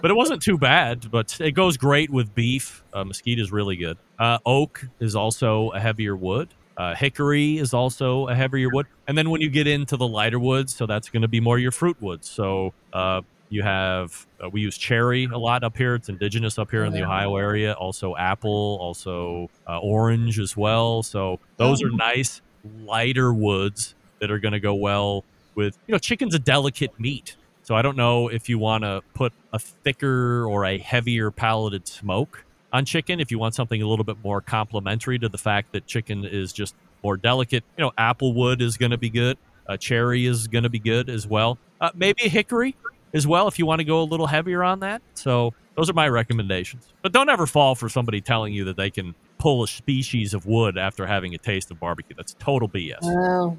[0.01, 1.11] But it wasn't too bad.
[1.11, 2.83] But it goes great with beef.
[2.93, 3.99] Uh, mesquite is really good.
[4.18, 6.49] Uh, oak is also a heavier wood.
[6.76, 8.87] Uh, hickory is also a heavier wood.
[9.07, 11.59] And then when you get into the lighter woods, so that's going to be more
[11.59, 12.29] your fruit woods.
[12.29, 13.20] So uh,
[13.51, 15.97] you have uh, we use cherry a lot up here.
[15.97, 17.72] It's indigenous up here in the Ohio area.
[17.74, 21.03] Also apple, also uh, orange as well.
[21.03, 22.41] So those are nice
[22.85, 25.24] lighter woods that are going to go well
[25.59, 27.36] with you know chicken's a delicate meat.
[27.62, 31.86] So I don't know if you want to put a thicker or a heavier palated
[31.86, 35.72] smoke on chicken if you want something a little bit more complementary to the fact
[35.72, 37.64] that chicken is just more delicate.
[37.76, 39.36] You know, apple wood is going to be good.
[39.68, 41.59] Uh, cherry is going to be good as well.
[41.80, 42.74] Uh, maybe a hickory
[43.12, 45.02] as well if you want to go a little heavier on that.
[45.14, 46.86] So those are my recommendations.
[47.02, 50.46] But don't ever fall for somebody telling you that they can pull a species of
[50.46, 52.16] wood after having a taste of barbecue.
[52.16, 53.59] That's total BS.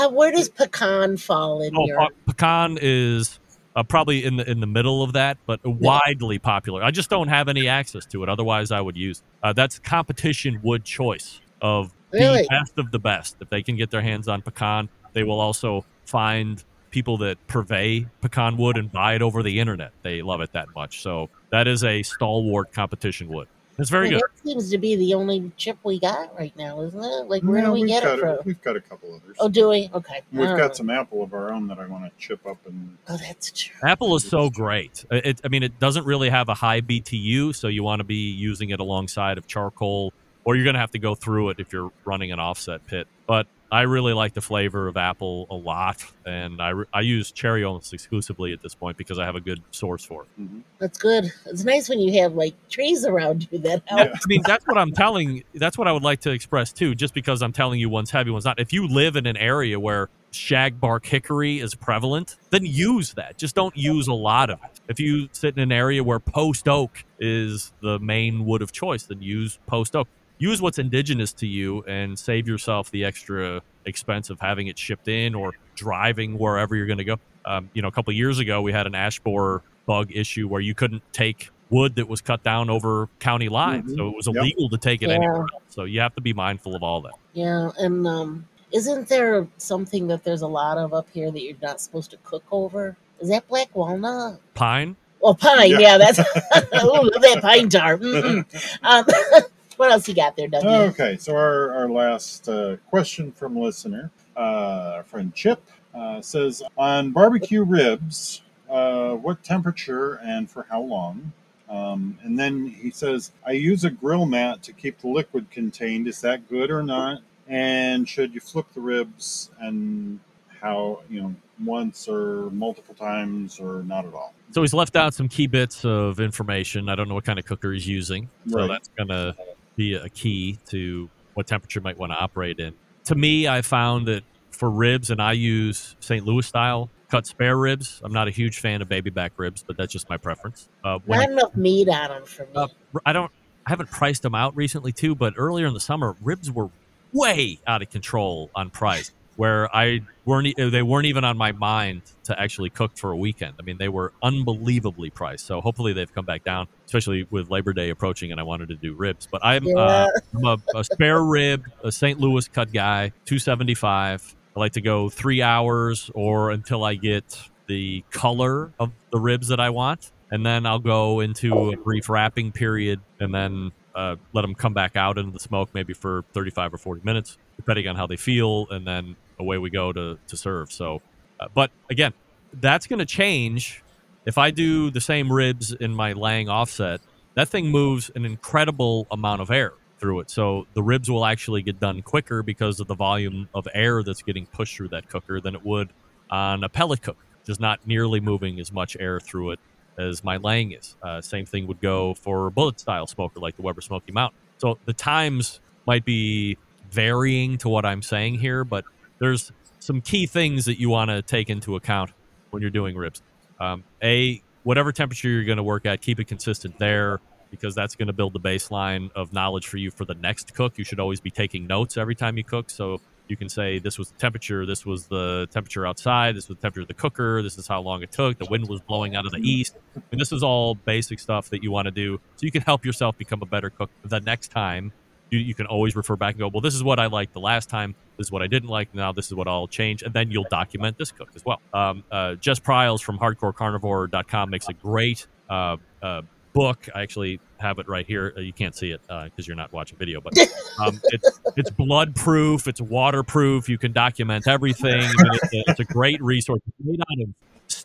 [0.00, 2.08] How, where does pecan fall in Oh, your?
[2.26, 3.38] pecan is
[3.76, 6.82] uh, probably in the in the middle of that, but widely popular.
[6.82, 8.28] I just don't have any access to it.
[8.30, 9.22] Otherwise, I would use.
[9.42, 12.42] Uh, that's competition wood choice of Really?
[12.42, 13.36] the best of the best.
[13.40, 18.06] If they can get their hands on pecan, they will also find people that purvey
[18.22, 19.92] pecan wood and buy it over the internet.
[20.02, 21.02] They love it that much.
[21.02, 23.48] So that is a stalwart competition wood.
[23.80, 24.30] It's very Well, good.
[24.36, 27.28] That seems to be the only chip we got right now, isn't it?
[27.28, 28.38] Like, where No, do we get got it a- from?
[28.44, 29.36] We've got a couple others.
[29.40, 29.88] Oh, do we?
[29.94, 30.20] Okay.
[30.32, 30.76] We've All got right.
[30.76, 33.74] some apple of our own that I want to chip up and Oh, that's true.
[33.82, 35.04] Apple is so great.
[35.10, 38.30] It, I mean, it doesn't really have a high BTU, so you want to be
[38.30, 40.12] using it alongside of charcoal,
[40.44, 43.06] or you're going to have to go through it if you're running an offset pit.
[43.26, 47.30] But I really like the flavor of apple a lot, and I, re- I use
[47.30, 50.28] cherry almost exclusively at this point because I have a good source for it.
[50.40, 50.60] Mm-hmm.
[50.78, 51.32] That's good.
[51.46, 54.10] It's nice when you have like trees around you that help.
[54.12, 55.44] I mean, that's what I'm telling.
[55.54, 56.94] That's what I would like to express too.
[56.94, 58.58] Just because I'm telling you one's heavy, one's not.
[58.58, 63.36] If you live in an area where shagbark hickory is prevalent, then use that.
[63.36, 64.80] Just don't use a lot of it.
[64.88, 69.04] If you sit in an area where post oak is the main wood of choice,
[69.04, 70.08] then use post oak.
[70.40, 75.06] Use what's indigenous to you and save yourself the extra expense of having it shipped
[75.06, 77.16] in or driving wherever you're going to go.
[77.44, 80.48] Um, you know, a couple of years ago, we had an ash borer bug issue
[80.48, 83.96] where you couldn't take wood that was cut down over county lines, Mhm.
[83.96, 84.36] so it was Yep.
[84.36, 85.16] illegal to take it Yeah.
[85.16, 85.62] anywhere else.
[85.68, 87.12] So you have to be mindful of all that.
[87.34, 91.54] Yeah, and um, isn't there something that there's a lot of up here that you're
[91.60, 92.96] not supposed to cook over?
[93.20, 94.40] Is that black walnut?
[94.54, 95.70] Pine, Well, pine.
[95.72, 95.78] Yeah.
[95.80, 96.18] Yeah, that's.
[96.72, 98.00] oh, love that pine tar.
[98.82, 99.04] Um,
[99.80, 100.62] what else you got there, Dougie?
[100.90, 105.62] Okay, so our, our last uh, question from listener, uh, our friend Chip
[105.94, 111.32] uh, says on barbecue ribs, uh, what temperature and for how long?
[111.70, 116.08] Um, and then he says, I use a grill mat to keep the liquid contained.
[116.08, 117.22] Is that good or not?
[117.48, 120.20] And should you flip the ribs and
[120.60, 124.34] how, you know, once or multiple times or not at all?
[124.50, 126.90] So he's left out some key bits of information.
[126.90, 128.28] I don't know what kind of cooker he's using.
[128.46, 128.68] So Right.
[128.68, 129.34] that's going to
[129.76, 132.74] be a key to what temperature you might want to operate in.
[133.06, 136.24] To me, I found that for ribs, and I use St.
[136.26, 138.00] Louis style cut spare ribs.
[138.04, 140.68] I'm not a huge fan of baby back ribs, but that's just my preference.
[140.84, 142.52] Uh, when Not enough meat on them for me.
[142.54, 142.68] uh,
[143.04, 143.30] I don't,
[143.66, 146.70] I haven't priced them out recently too, but earlier in the summer, ribs were
[147.12, 149.12] way out of control on price.
[149.36, 153.54] Where I weren't, they weren't even on my mind to actually cook for a weekend.
[153.58, 155.46] I mean, they were unbelievably priced.
[155.46, 158.74] So hopefully they've come back down, especially with Labor Day approaching, and I wanted to
[158.76, 159.28] do ribs.
[159.30, 159.76] But I'm, Yeah.
[159.76, 162.18] uh, I'm a, a spare rib, a St.
[162.18, 164.34] Louis cut guy, two seventy five.
[164.56, 167.24] I like to go three hours or until I get
[167.68, 172.08] the color of the ribs that I want, and then I'll go into a brief
[172.08, 176.24] wrapping period, and then uh, let them come back out into the smoke, maybe for
[176.32, 179.92] thirty five or forty minutes, depending on how they feel, and then away we go
[179.92, 180.72] to to serve.
[180.72, 181.00] So,
[181.38, 182.12] uh, but again,
[182.54, 183.84] that's going to change
[184.26, 187.00] if I do the same ribs in my Lang offset.
[187.34, 190.30] That thing moves an incredible amount of air through it.
[190.30, 194.22] So the ribs will actually get done quicker because of the volume of air that's
[194.22, 195.90] getting pushed through that cooker than it would
[196.30, 197.18] on a pellet cooker.
[197.46, 199.60] Just not nearly moving as much air through it
[199.98, 200.96] as my Lang is.
[201.02, 204.38] Uh, same thing would go for a bullet style smoker like the Weber Smoky Mountain.
[204.58, 206.58] So the times might be
[206.90, 208.84] varying to what I'm saying here, but
[209.18, 212.10] there's some key things that you want to take into account
[212.50, 213.22] when you're doing ribs.
[213.60, 217.96] Um, a whatever temperature you're going to work at, keep it consistent there because that's
[217.96, 220.78] going to build the baseline of knowledge for you for the next cook.
[220.78, 223.98] You should always be taking notes every time you cook, so you can say this
[223.98, 227.42] was the temperature, this was the temperature outside, this was the temperature of the cooker,
[227.42, 229.76] this is how long it took, the wind was blowing out of the east.
[230.10, 232.84] And this is all basic stuff that you want to do so you can help
[232.84, 234.92] yourself become a better cook the next time.
[235.30, 237.40] You, you can always refer back and go, well, this is what I liked the
[237.40, 237.94] last time.
[238.16, 238.94] This is what I didn't like.
[238.94, 240.02] Now this is what I'll change.
[240.02, 241.60] And then you'll document this cook as well.
[241.72, 246.22] Um, uh, Jess Pryles from hardcorecarnivore.com makes a great uh, uh,
[246.52, 246.88] book.
[246.94, 248.32] I actually have it right here.
[248.36, 250.36] Uh, You can't see it because you're not watching video, but
[250.78, 252.66] um, it's it's blood proof.
[252.66, 253.68] It's waterproof.
[253.68, 255.02] You can document everything.
[255.02, 256.60] It's, a, it's a great resource.
[256.66, 257.34] It's made out of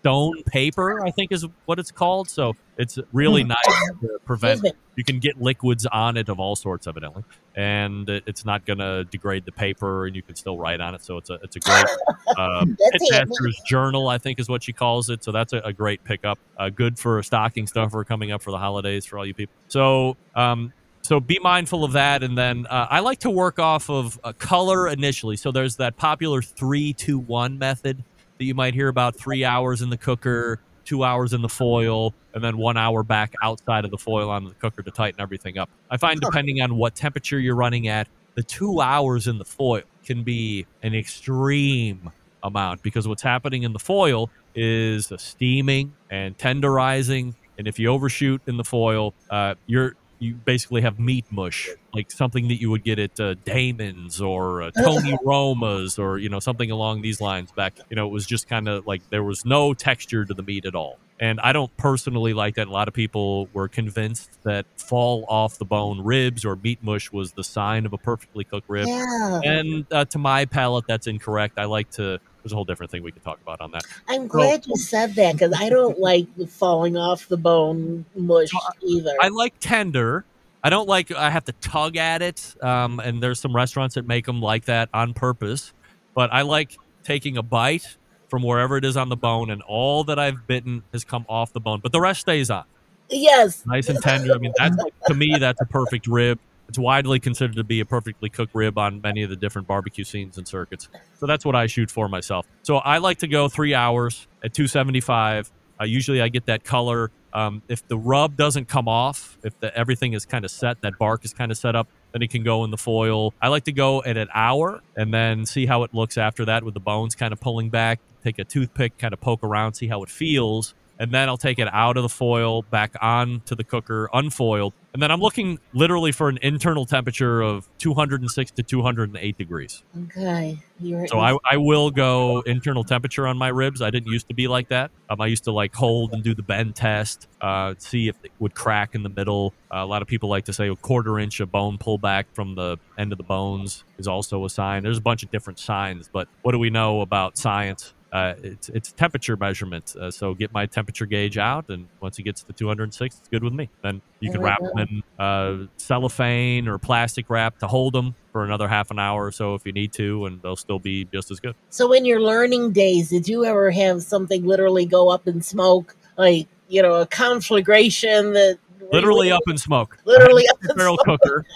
[0.06, 2.30] stone paper, I think is what it's called.
[2.30, 3.58] So it's really nice
[4.02, 4.64] to prevent.
[4.96, 7.24] You can get liquids on it of all sorts, evidently,
[7.56, 11.04] and it's not going to degrade the paper, and you can still write on it.
[11.04, 11.86] So it's a it's a great
[12.38, 12.66] uh.
[12.94, 15.24] Pitmaster's Journal, I think is what she calls it.
[15.24, 16.38] So that's a, a great pickup.
[16.56, 19.56] Uh, good for a stocking stuffer coming up for the holidays for all you people.
[19.70, 22.22] So, um, so be mindful of that.
[22.22, 25.36] And then uh, I like to work off of a color initially.
[25.36, 28.04] So there's that popular three, two, one method
[28.38, 32.14] that you might hear about three hours in the cooker, two hours in the foil,
[32.34, 35.58] and then one hour back outside of the foil on the cooker to tighten everything
[35.58, 35.70] up.
[35.90, 39.82] I find depending on what temperature you're running at, the two hours in the foil
[40.04, 42.12] can be an extreme
[42.44, 47.88] amount because what's happening in the foil is the steaming and tenderizing and if you
[47.90, 52.70] overshoot in the foil uh, you're you basically have meat mush like something that you
[52.70, 57.20] would get at uh, Damon's or uh, Tony Roma's or you know something along these
[57.22, 60.34] lines back you know it was just kind of like there was no texture to
[60.34, 63.70] the meat at all and I don't personally like that a lot of people were
[63.70, 67.98] convinced that fall off the bone ribs or meat mush was the sign of a
[67.98, 69.40] perfectly cooked rib Yeah.
[69.44, 71.58] and uh, to my palate, that's incorrect.
[71.58, 72.20] I like to.
[72.44, 73.84] There's a whole different thing we could talk about on that.
[74.08, 78.50] I'm glad you said that because I don't like falling off the bone mush
[78.84, 79.16] either.
[79.20, 80.26] I like tender.
[80.66, 81.12] I don't like.
[81.12, 82.56] I have to tug at it.
[82.60, 85.74] Um, and there's some restaurants that make them like that on purpose.
[86.16, 87.98] But I like taking a bite
[88.30, 91.54] from wherever it is on the bone, and all that I've bitten has come off
[91.54, 92.64] the bone, but the rest stays on.
[93.12, 93.64] yes.
[93.68, 94.34] nice and tender.
[94.34, 96.40] I mean, that's like, to me, that's a perfect rib.
[96.68, 100.04] It's widely considered to be a perfectly cooked rib on many of the different barbecue
[100.04, 100.90] scenes and circuits.
[101.20, 102.48] So that's what I shoot for myself.
[102.64, 105.52] So I like to go three hours at 275.
[105.80, 107.12] Uh, usually I get that color.
[107.36, 110.98] Um, if the rub doesn't come off, if the, everything is kind of set, that
[110.98, 113.34] bark is kind of set up, then it can go in the foil.
[113.42, 116.64] I like to go at an hour and then see how it looks after that
[116.64, 118.00] with the bones kind of pulling back.
[118.24, 121.60] Take a toothpick, kind of poke around, see how it feels and then I'll take
[121.60, 125.60] it out of the foil, back on to the cooker, unfoiled, and then I'm looking
[125.74, 129.84] literally for an internal temperature of 206 to 208 degrees.
[130.06, 130.58] Okay.
[130.80, 133.82] You're, So I, I will go internal temperature on my ribs.
[133.82, 134.92] I didn't used to be like that.
[135.10, 138.32] Um, I used to like hold and do the bend test, uh, see if it
[138.40, 139.54] would crack in the middle.
[139.70, 142.56] Uh, a lot of people like to say a quarter inch of bone pullback from
[142.56, 144.82] the end of the bones is also a sign.
[144.82, 147.94] There's a bunch of different signs, but what do we know about science?
[148.16, 149.94] Uh, it's it's temperature measurement.
[150.00, 153.44] Uh, so get my temperature gauge out, and once it gets to 206, it's good
[153.44, 153.70] with me.
[153.82, 158.46] Then you can wrap them in uh, cellophane or plastic wrap to hold them for
[158.46, 161.30] another half an hour or so if you need to, and they'll still be just
[161.30, 161.56] as good.
[161.72, 165.94] So in your learning days, did you ever have something literally go up in smoke,
[166.18, 168.60] like you know, a conflagration that
[168.94, 169.98] Literally up in smoke.
[170.06, 171.20] literally up in pit barrel smoke?
[171.22, 171.46] cooker.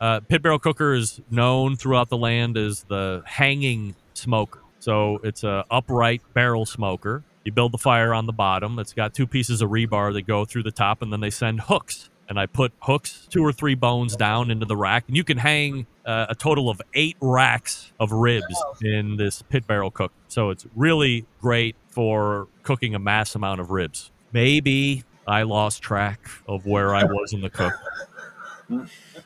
[0.00, 4.60] Uh, pit barrel cooker is known throughout the land as the hanging smoker.
[4.80, 7.24] So it's a upright barrel smoker.
[7.44, 8.78] You build the fire on the bottom.
[8.78, 11.62] It's got two pieces of rebar that go through the top, and then they send
[11.62, 12.10] hooks.
[12.28, 15.38] And I put hooks, two or three bones down into the rack, and you can
[15.38, 20.12] hang uh, a total of eight racks of ribs in this pit barrel cook.
[20.28, 24.10] So it's really great for cooking a mass amount of ribs.
[24.32, 27.72] Maybe I lost track of where I was in the cook.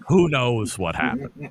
[0.06, 1.50] Who knows what happened?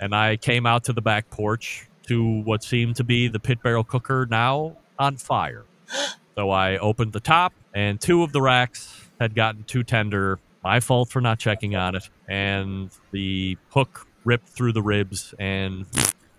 [0.00, 3.62] And I came out to the back porch to what seemed to be the pit
[3.62, 5.64] barrel cooker now on fire.
[6.36, 10.40] So I opened the top, and two of the racks had gotten too tender.
[10.64, 12.08] My fault for not checking on it.
[12.26, 15.86] And the hook ripped through the ribs and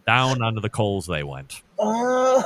[0.05, 1.61] down onto the coals they went.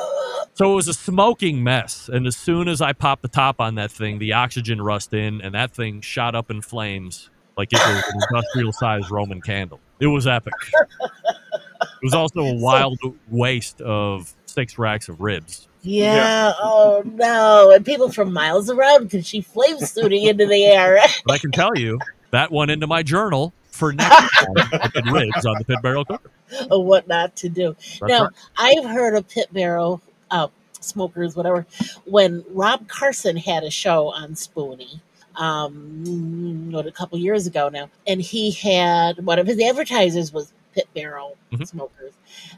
[0.56, 2.10] So it was a smoking mess.
[2.12, 5.40] And as soon as I popped the top on that thing, the oxygen rushed in
[5.40, 9.80] and that thing shot up in flames like it was an industrial sized Roman candle.
[10.02, 10.54] It was epic.
[11.82, 13.00] It was also a wild
[13.30, 15.68] waste of six racks of ribs.
[15.82, 16.14] yeah.
[16.16, 16.54] Yeah.
[16.62, 17.72] Oh no!
[17.74, 21.00] And people from miles around because she flames shooting into the air.
[21.26, 22.00] But I can tell you
[22.32, 26.32] that went into my journal for next time ribs on the pit barrel cooker.
[26.70, 27.76] of what not to do.
[27.78, 28.32] That's now, right.
[28.58, 30.02] I've heard of pit barrel
[30.32, 30.48] uh,
[30.82, 31.66] smokers, whatever.
[32.06, 35.00] When Rob Carson had a show on Spoonie,
[35.36, 40.52] um, what a couple years ago now, and he had one of his advertisers was
[40.74, 41.68] pit barrel Mhm.
[41.68, 42.14] smokers,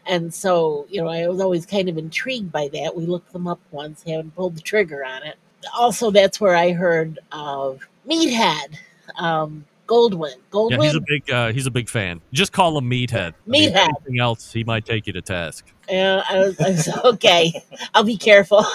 [0.05, 2.95] and so you know I was always kind of intrigued by that.
[2.95, 5.35] We looked them up once, haven't pulled the trigger on it.
[5.77, 8.75] Also, that's where I heard of Meathead.
[9.17, 10.35] Um, Goldwyn.
[10.51, 10.71] Goldwyn.
[10.71, 12.21] Yeah, he's a big uh, he's a big fan.
[12.31, 13.33] Just call him Meathead.
[13.33, 13.89] I mean, Meathead.
[13.97, 15.65] Anything else, he might take you to task.
[15.89, 17.53] Yeah, I was, I was okay.
[17.93, 18.65] I'll be careful.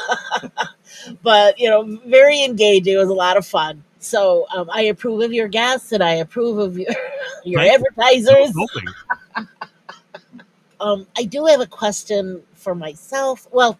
[1.22, 2.94] but you know, very engaging.
[2.94, 3.82] It was a lot of fun.
[3.98, 6.90] So um, I approve of your guests, and I approve of your
[7.44, 7.86] your Thank you.
[7.86, 8.54] advertisers.
[8.56, 8.88] Hoping.
[10.80, 13.46] Um, I do have a question for myself.
[13.52, 13.78] Well,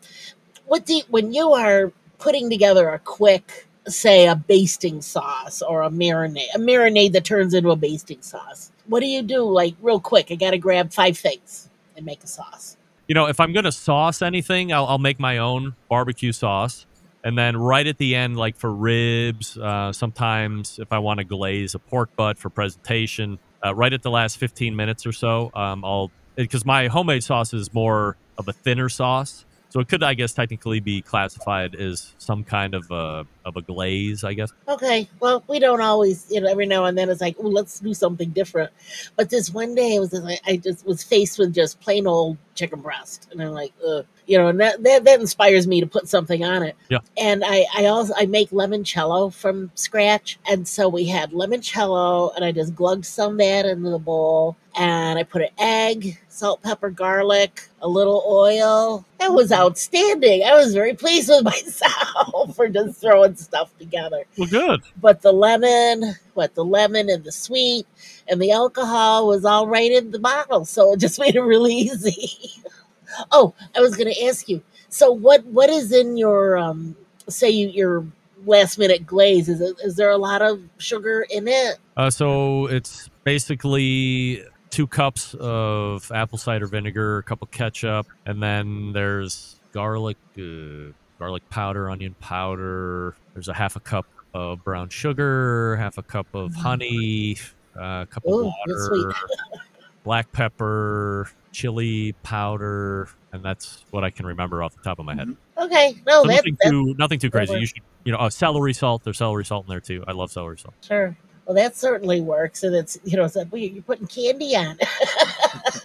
[0.66, 5.82] what do you, when you are putting together a quick, say, a basting sauce or
[5.82, 8.72] a marinade, a marinade that turns into a basting sauce?
[8.86, 9.42] What do you do?
[9.44, 12.76] Like real quick, I got to grab five things and make a sauce.
[13.08, 16.86] You know, if I'm gonna sauce anything, I'll, I'll make my own barbecue sauce,
[17.22, 21.24] and then right at the end, like for ribs, uh, sometimes if I want to
[21.24, 25.50] glaze a pork butt for presentation, uh, right at the last 15 minutes or so,
[25.54, 30.02] um, I'll because my homemade sauce is more of a thinner sauce, so it could,
[30.02, 34.52] I guess, technically be classified as some kind of a of a glaze, I guess.
[34.68, 37.78] Okay, well, we don't always, you know, every now and then it's like, oh, let's
[37.78, 38.70] do something different.
[39.14, 42.06] But this one day, it was just like, I just was faced with just plain
[42.08, 44.04] old chicken breast, and I'm like, Ugh.
[44.26, 46.74] you know, and that, that that inspires me to put something on it.
[46.88, 46.98] Yeah.
[47.16, 52.44] And I I also I make limoncello from scratch, and so we had limoncello, and
[52.44, 56.62] I just glugged some of that into the bowl, and I put an egg, salt,
[56.62, 59.04] pepper, garlic, a little oil.
[59.18, 60.42] That was outstanding.
[60.44, 64.82] I was very pleased with myself for just throwing stuff together Well, good.
[65.00, 67.86] but the lemon, what the lemon and the sweet
[68.28, 71.74] and the alcohol was all right in the bottle, so it just made it really
[71.74, 72.52] easy.
[73.32, 74.62] oh, I was going to ask you.
[74.88, 76.96] So what what is in your um
[77.28, 78.06] say you, your
[78.44, 79.48] last minute glaze?
[79.48, 81.78] Is it, is there a lot of sugar in it?
[81.96, 88.42] Uh, so it's basically two cups of apple cider vinegar, a cup of ketchup, and
[88.42, 93.14] then there's garlic, uh, garlic powder, onion powder.
[93.34, 97.36] There's a half a cup of brown sugar, half a cup of honey,
[97.76, 99.14] uh, a cup of Ooh, that's water,
[100.04, 105.14] black pepper, chili powder, and that's what I can remember off the top of my
[105.14, 105.34] head.
[105.58, 107.58] Okay, no, So that, nothing that's too nothing too crazy.
[107.58, 109.04] You should, you know, uh, celery salt.
[109.04, 110.04] There's celery salt in there too.
[110.06, 110.74] I love celery salt.
[110.82, 111.16] sure.
[111.46, 114.76] Well, that certainly works, and it's you know, it's like well, you're putting candy on.
[114.80, 114.88] it.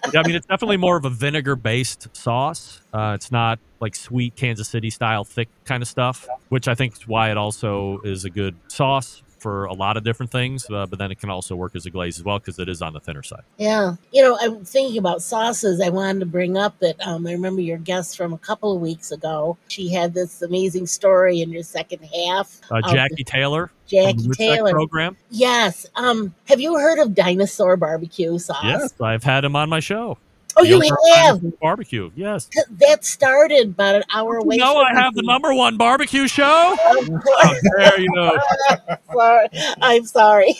[0.14, 2.82] yeah, I mean, it's definitely more of a vinegar based sauce.
[2.92, 6.94] Uh, it's not like sweet Kansas City style thick kind of stuff, which I think
[6.94, 10.70] is why it also is a good sauce for a lot of different things.
[10.70, 12.82] Uh, but then it can also work as a glaze as well because it is
[12.82, 13.42] on the thinner side.
[13.58, 13.96] Yeah.
[14.14, 15.82] You know, I'm thinking about sauces.
[15.82, 18.82] I wanted to bring up that um, I remember your guest from a couple of
[18.82, 19.58] weeks ago.
[19.68, 22.62] She had this amazing story in your second half.
[22.70, 24.72] Uh, of the Jackie Taylor, Jackie Taylor.
[24.72, 25.18] program.
[25.32, 25.88] Yes.
[25.96, 28.64] Um, have you heard of dinosaur barbecue sauce?
[28.64, 30.18] Yes, I've had him on my show.
[30.58, 30.82] Oh, you
[31.16, 31.60] have?
[31.60, 32.12] Barbecue.
[32.16, 32.50] Yes.
[32.72, 34.56] That started about an hour away.
[34.56, 36.76] You know from I have the number one barbecue show.
[36.92, 37.10] Of.
[37.26, 38.38] Oh, there you go.
[39.14, 39.48] sorry.
[39.82, 40.56] I'm sorry.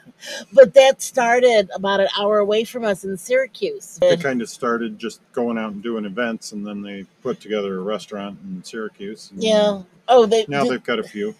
[0.52, 3.98] but that started about an hour away from us in Syracuse.
[4.00, 7.78] They kind of started just going out and doing events, and then they put together
[7.78, 9.30] a restaurant in Syracuse.
[9.36, 9.82] Yeah.
[10.08, 11.34] Oh, they Now they've got a few.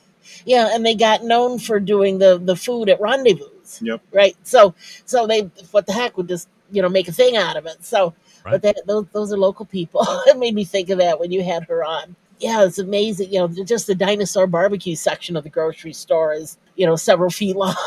[0.44, 3.48] yeah, and they got known for doing the the food at rendezvous.
[3.80, 4.02] Yep.
[4.12, 4.36] Right.
[4.44, 7.66] So so they what the heck would just you know make a thing out of
[7.66, 7.84] it.
[7.84, 8.14] So
[8.44, 8.52] Right.
[8.52, 10.02] but that those those are local people.
[10.26, 12.14] it made me think of that when you had her on.
[12.38, 13.32] Yeah, it's amazing.
[13.32, 17.30] You know, just the dinosaur barbecue section of the grocery store is you know several
[17.30, 17.74] feet long.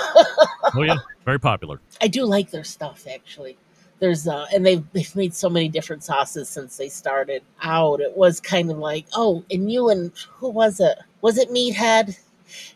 [0.75, 1.79] Oh yeah, very popular.
[1.99, 3.57] I do like their stuff actually.
[3.99, 8.01] There's uh and they've they've made so many different sauces since they started out.
[8.01, 10.97] It was kind of like, oh, and you and who was it?
[11.21, 12.19] Was it Meathead?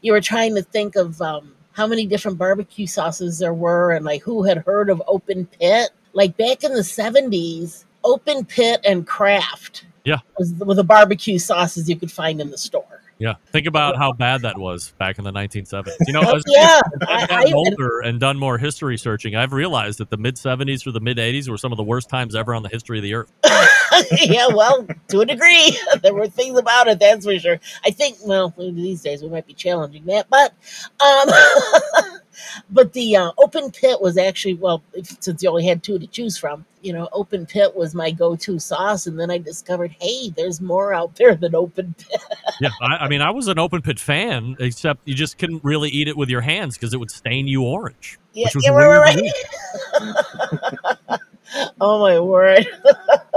[0.01, 4.05] You were trying to think of um how many different barbecue sauces there were and
[4.05, 5.89] like who had heard of open pit.
[6.13, 10.19] Like back in the seventies, open pit and Kraft Yeah.
[10.37, 12.92] was were the barbecue sauces you could find in the store.
[13.23, 15.93] Yeah, think about how bad that was back in the 1970s.
[16.05, 16.81] You know, as yeah.
[17.07, 20.91] I've gotten older and done more history searching, I've realized that the mid 70s or
[20.91, 23.13] the mid 80s were some of the worst times ever on the history of the
[23.13, 23.31] earth.
[24.19, 26.99] yeah, well, to a degree, there were things about it.
[26.99, 27.61] That's for sure.
[27.85, 30.53] I think, well, these days we might be challenging that, but,
[30.99, 32.19] um,
[32.69, 34.83] but the uh, open pit was actually well,
[35.19, 38.59] since you only had two to choose from, you know, open pit was my go-to
[38.59, 42.21] sauce, and then I discovered, hey, there's more out there than open pit.
[42.59, 45.89] Yeah, I, I mean, I was an open pit fan, except you just couldn't really
[45.89, 48.19] eat it with your hands because it would stain you orange.
[48.33, 49.21] Yeah, Which was yeah, right,
[49.99, 51.19] right,
[51.81, 52.67] oh my word.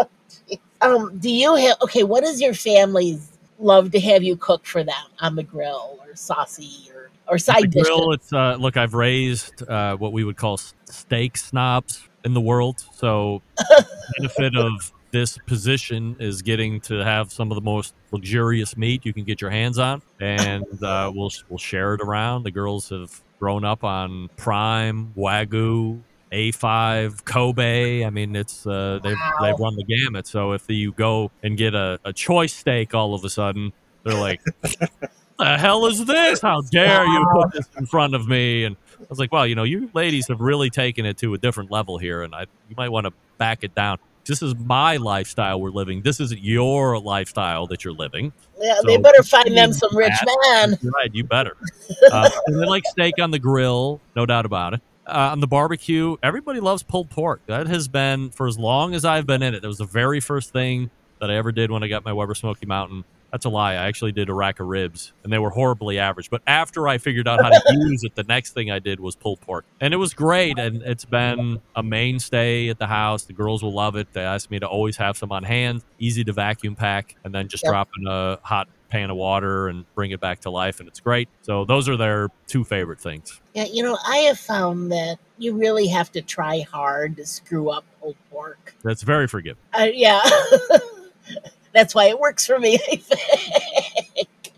[0.81, 2.03] um, do you have okay?
[2.03, 6.15] What does your families love to have you cook for them on the grill or
[6.15, 6.96] saucy or
[7.29, 7.89] or side dishes?
[7.89, 12.41] grill, it's uh, look, I've raised uh, what we would call steak snobs in the
[12.41, 12.85] world.
[12.95, 13.87] So, the
[14.19, 19.13] benefit of this position is getting to have some of the most luxurious meat you
[19.13, 22.43] can get your hands on, and uh, we'll we'll share it around.
[22.43, 26.03] The girls have grown up on prime wagyu.
[26.33, 28.05] A5 Kobe.
[28.05, 29.33] I mean, it's uh, they've Wow.
[29.41, 30.27] they've run the gamut.
[30.27, 33.73] So if you go and get a, a choice steak, all of a sudden
[34.05, 34.41] they're like,
[35.39, 36.41] the hell is this?
[36.41, 38.65] How dare you put this in front of me?
[38.65, 41.39] And I was like, well, you know, you ladies have really taken it to a
[41.39, 43.99] different level here, and I you might want to back it down.
[44.25, 46.03] This is my lifestyle we're living.
[46.03, 48.33] This isn't your lifestyle that you're living.
[48.61, 50.13] Yeah, So- they better find them some rich
[50.51, 50.77] man.
[50.83, 51.57] Right, you better.
[52.11, 54.81] Uh, and they like steak on the grill, no doubt about it.
[55.07, 57.41] Uh, on the barbecue, everybody loves pulled pork.
[57.47, 59.63] That has been for as long as I've been in it.
[59.63, 62.35] That was the very first thing that I ever did when I got my Weber
[62.35, 63.05] Smoky Mountain.
[63.33, 63.73] That's a lie.
[63.73, 66.31] I actually did a rack of ribs, and they were horribly average.
[66.31, 69.15] But after I figured out how to use it, the next thing I did was
[69.17, 70.59] pulled pork, and it was great.
[70.59, 73.25] And it's been a mainstay at the house.
[73.25, 74.13] The girls will love it.
[74.13, 77.49] They ask me to always have some on hand, easy to vacuum pack, and then
[77.49, 77.71] just Yep.
[77.71, 81.01] drop in a hot pan of water and bring it back to life, and it's
[81.01, 81.29] great.
[81.43, 83.41] So those are their two favorite things.
[83.53, 87.71] Yeah, you know, I have found that you really have to try hard to screw
[87.71, 88.75] up pulled pork.
[88.85, 89.61] That's very forgiving.
[89.77, 90.21] Uh, yeah,
[91.77, 92.79] that's why it works for me.
[92.91, 94.53] I think.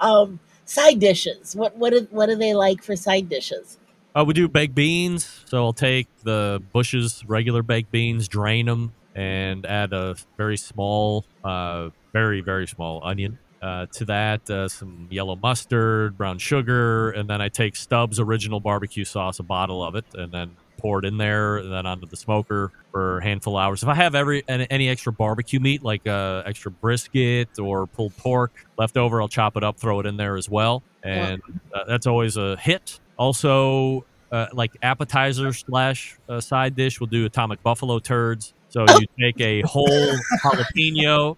[0.00, 1.54] Um, side dishes.
[1.54, 3.78] What what do, what do they like for side dishes?
[4.14, 5.42] Uh, we do baked beans.
[5.46, 11.24] So I'll take the Bush's regular baked beans, drain them, and add a very small,
[11.44, 13.38] uh, very, very small onion.
[13.62, 18.58] Uh, to that, uh, some yellow mustard, brown sugar, and then I take Stubb's original
[18.58, 22.06] barbecue sauce, a bottle of it, and then pour it in there, and then onto
[22.06, 23.82] the smoker for a handful of hours.
[23.82, 28.16] If I have every any, any extra barbecue meat, like uh, extra brisket or pulled
[28.16, 31.42] pork left over, I'll chop it up, throw it in there as well, and
[31.74, 32.98] uh, that's always a hit.
[33.16, 38.54] Also, uh, like appetizer slash uh, side dish, we'll do atomic buffalo turds.
[38.68, 41.36] So you take a whole jalapeno,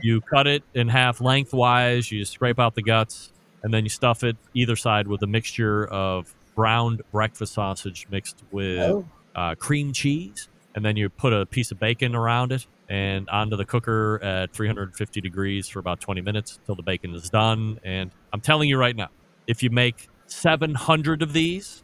[0.00, 3.32] you cut it in half lengthwise, you scrape out the guts,
[3.62, 8.42] and then you stuff it either side with a mixture of browned breakfast sausage mixed
[8.50, 12.66] with Oh, uh, cream cheese, and then you put a piece of bacon around it
[12.88, 17.30] and onto the cooker at 350 degrees for about 20 minutes till the bacon is
[17.30, 17.78] done.
[17.84, 19.08] And I'm telling you right now,
[19.46, 21.82] if you make 700 of these,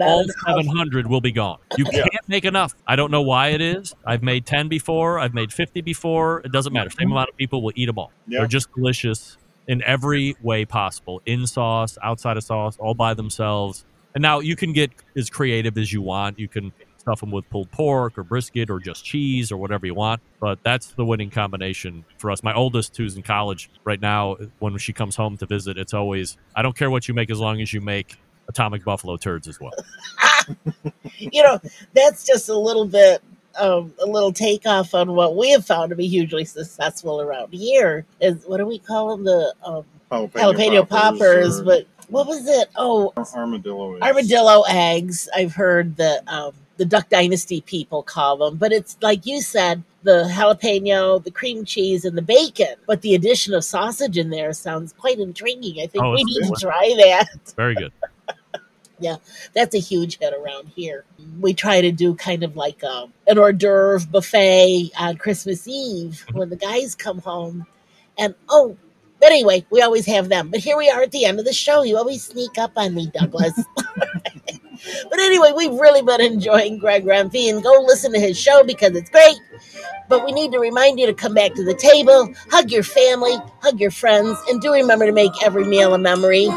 [0.00, 0.36] all enough.
[0.46, 1.58] 700 will be gone.
[1.76, 2.74] You can't make enough.
[2.86, 3.94] I don't know why it is.
[4.04, 5.18] I've made 10 before.
[5.18, 6.40] I've made 50 before.
[6.40, 6.90] It doesn't matter.
[6.90, 8.12] Same amount of people will eat them all.
[8.26, 8.40] Yeah.
[8.40, 9.36] They're just delicious
[9.68, 13.84] in every way possible in sauce, outside of sauce, all by themselves.
[14.14, 16.38] And now you can get as creative as you want.
[16.38, 19.94] You can stuff them with pulled pork or brisket or just cheese or whatever you
[19.94, 20.22] want.
[20.40, 22.42] But that's the winning combination for us.
[22.42, 26.38] My oldest, who's in college right now, when she comes home to visit, it's always,
[26.54, 28.16] I don't care what you make as long as you make
[28.48, 29.72] atomic buffalo turds as well.
[31.18, 31.60] you know,
[31.92, 33.22] that's just a little bit
[33.58, 38.06] um, a little takeoff on what we have found to be hugely successful around here
[38.20, 39.24] is what do we call them?
[39.24, 42.68] The um, jalapeno poppers, or but what was it?
[42.76, 43.94] Oh, armadillo.
[43.94, 44.02] eggs.
[44.02, 45.28] armadillo eggs.
[45.34, 49.82] I've heard that um, the Duck Dynasty people call them, but it's like you said,
[50.02, 52.74] the jalapeno, the cream cheese, and the bacon.
[52.86, 55.80] But the addition of sausage in there sounds quite intriguing.
[55.82, 57.52] I think Oh, we it's need to try that.
[57.56, 57.92] Very good.
[58.98, 59.16] Yeah,
[59.52, 61.04] that's a huge hit around here.
[61.40, 66.24] We try to do kind of like a, an hors d'oeuvre buffet on Christmas Eve
[66.34, 67.66] when the guys come home.
[68.16, 68.76] And oh,
[69.22, 70.48] but anyway, we always have them.
[70.48, 71.82] But here we are at the end of the show.
[71.82, 73.52] You always sneak up on me, Douglas.
[73.76, 77.62] but anyway, we've really been enjoying Greg Rempe.
[77.62, 79.36] Go listen to his show because it's great.
[80.08, 83.36] But we need to remind you to come back to the table, hug your family,
[83.60, 86.48] hug your friends, and do remember to make every meal a memory.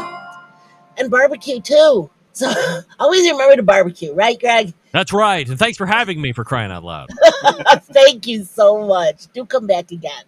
[0.98, 2.10] And barbecue too.
[2.32, 2.52] So
[2.98, 4.74] always remember to barbecue, right, Greg?
[4.90, 5.48] That's right.
[5.48, 7.10] And thanks for having me for crying out loud.
[7.92, 9.26] Thank you so much.
[9.32, 10.24] Do come back again.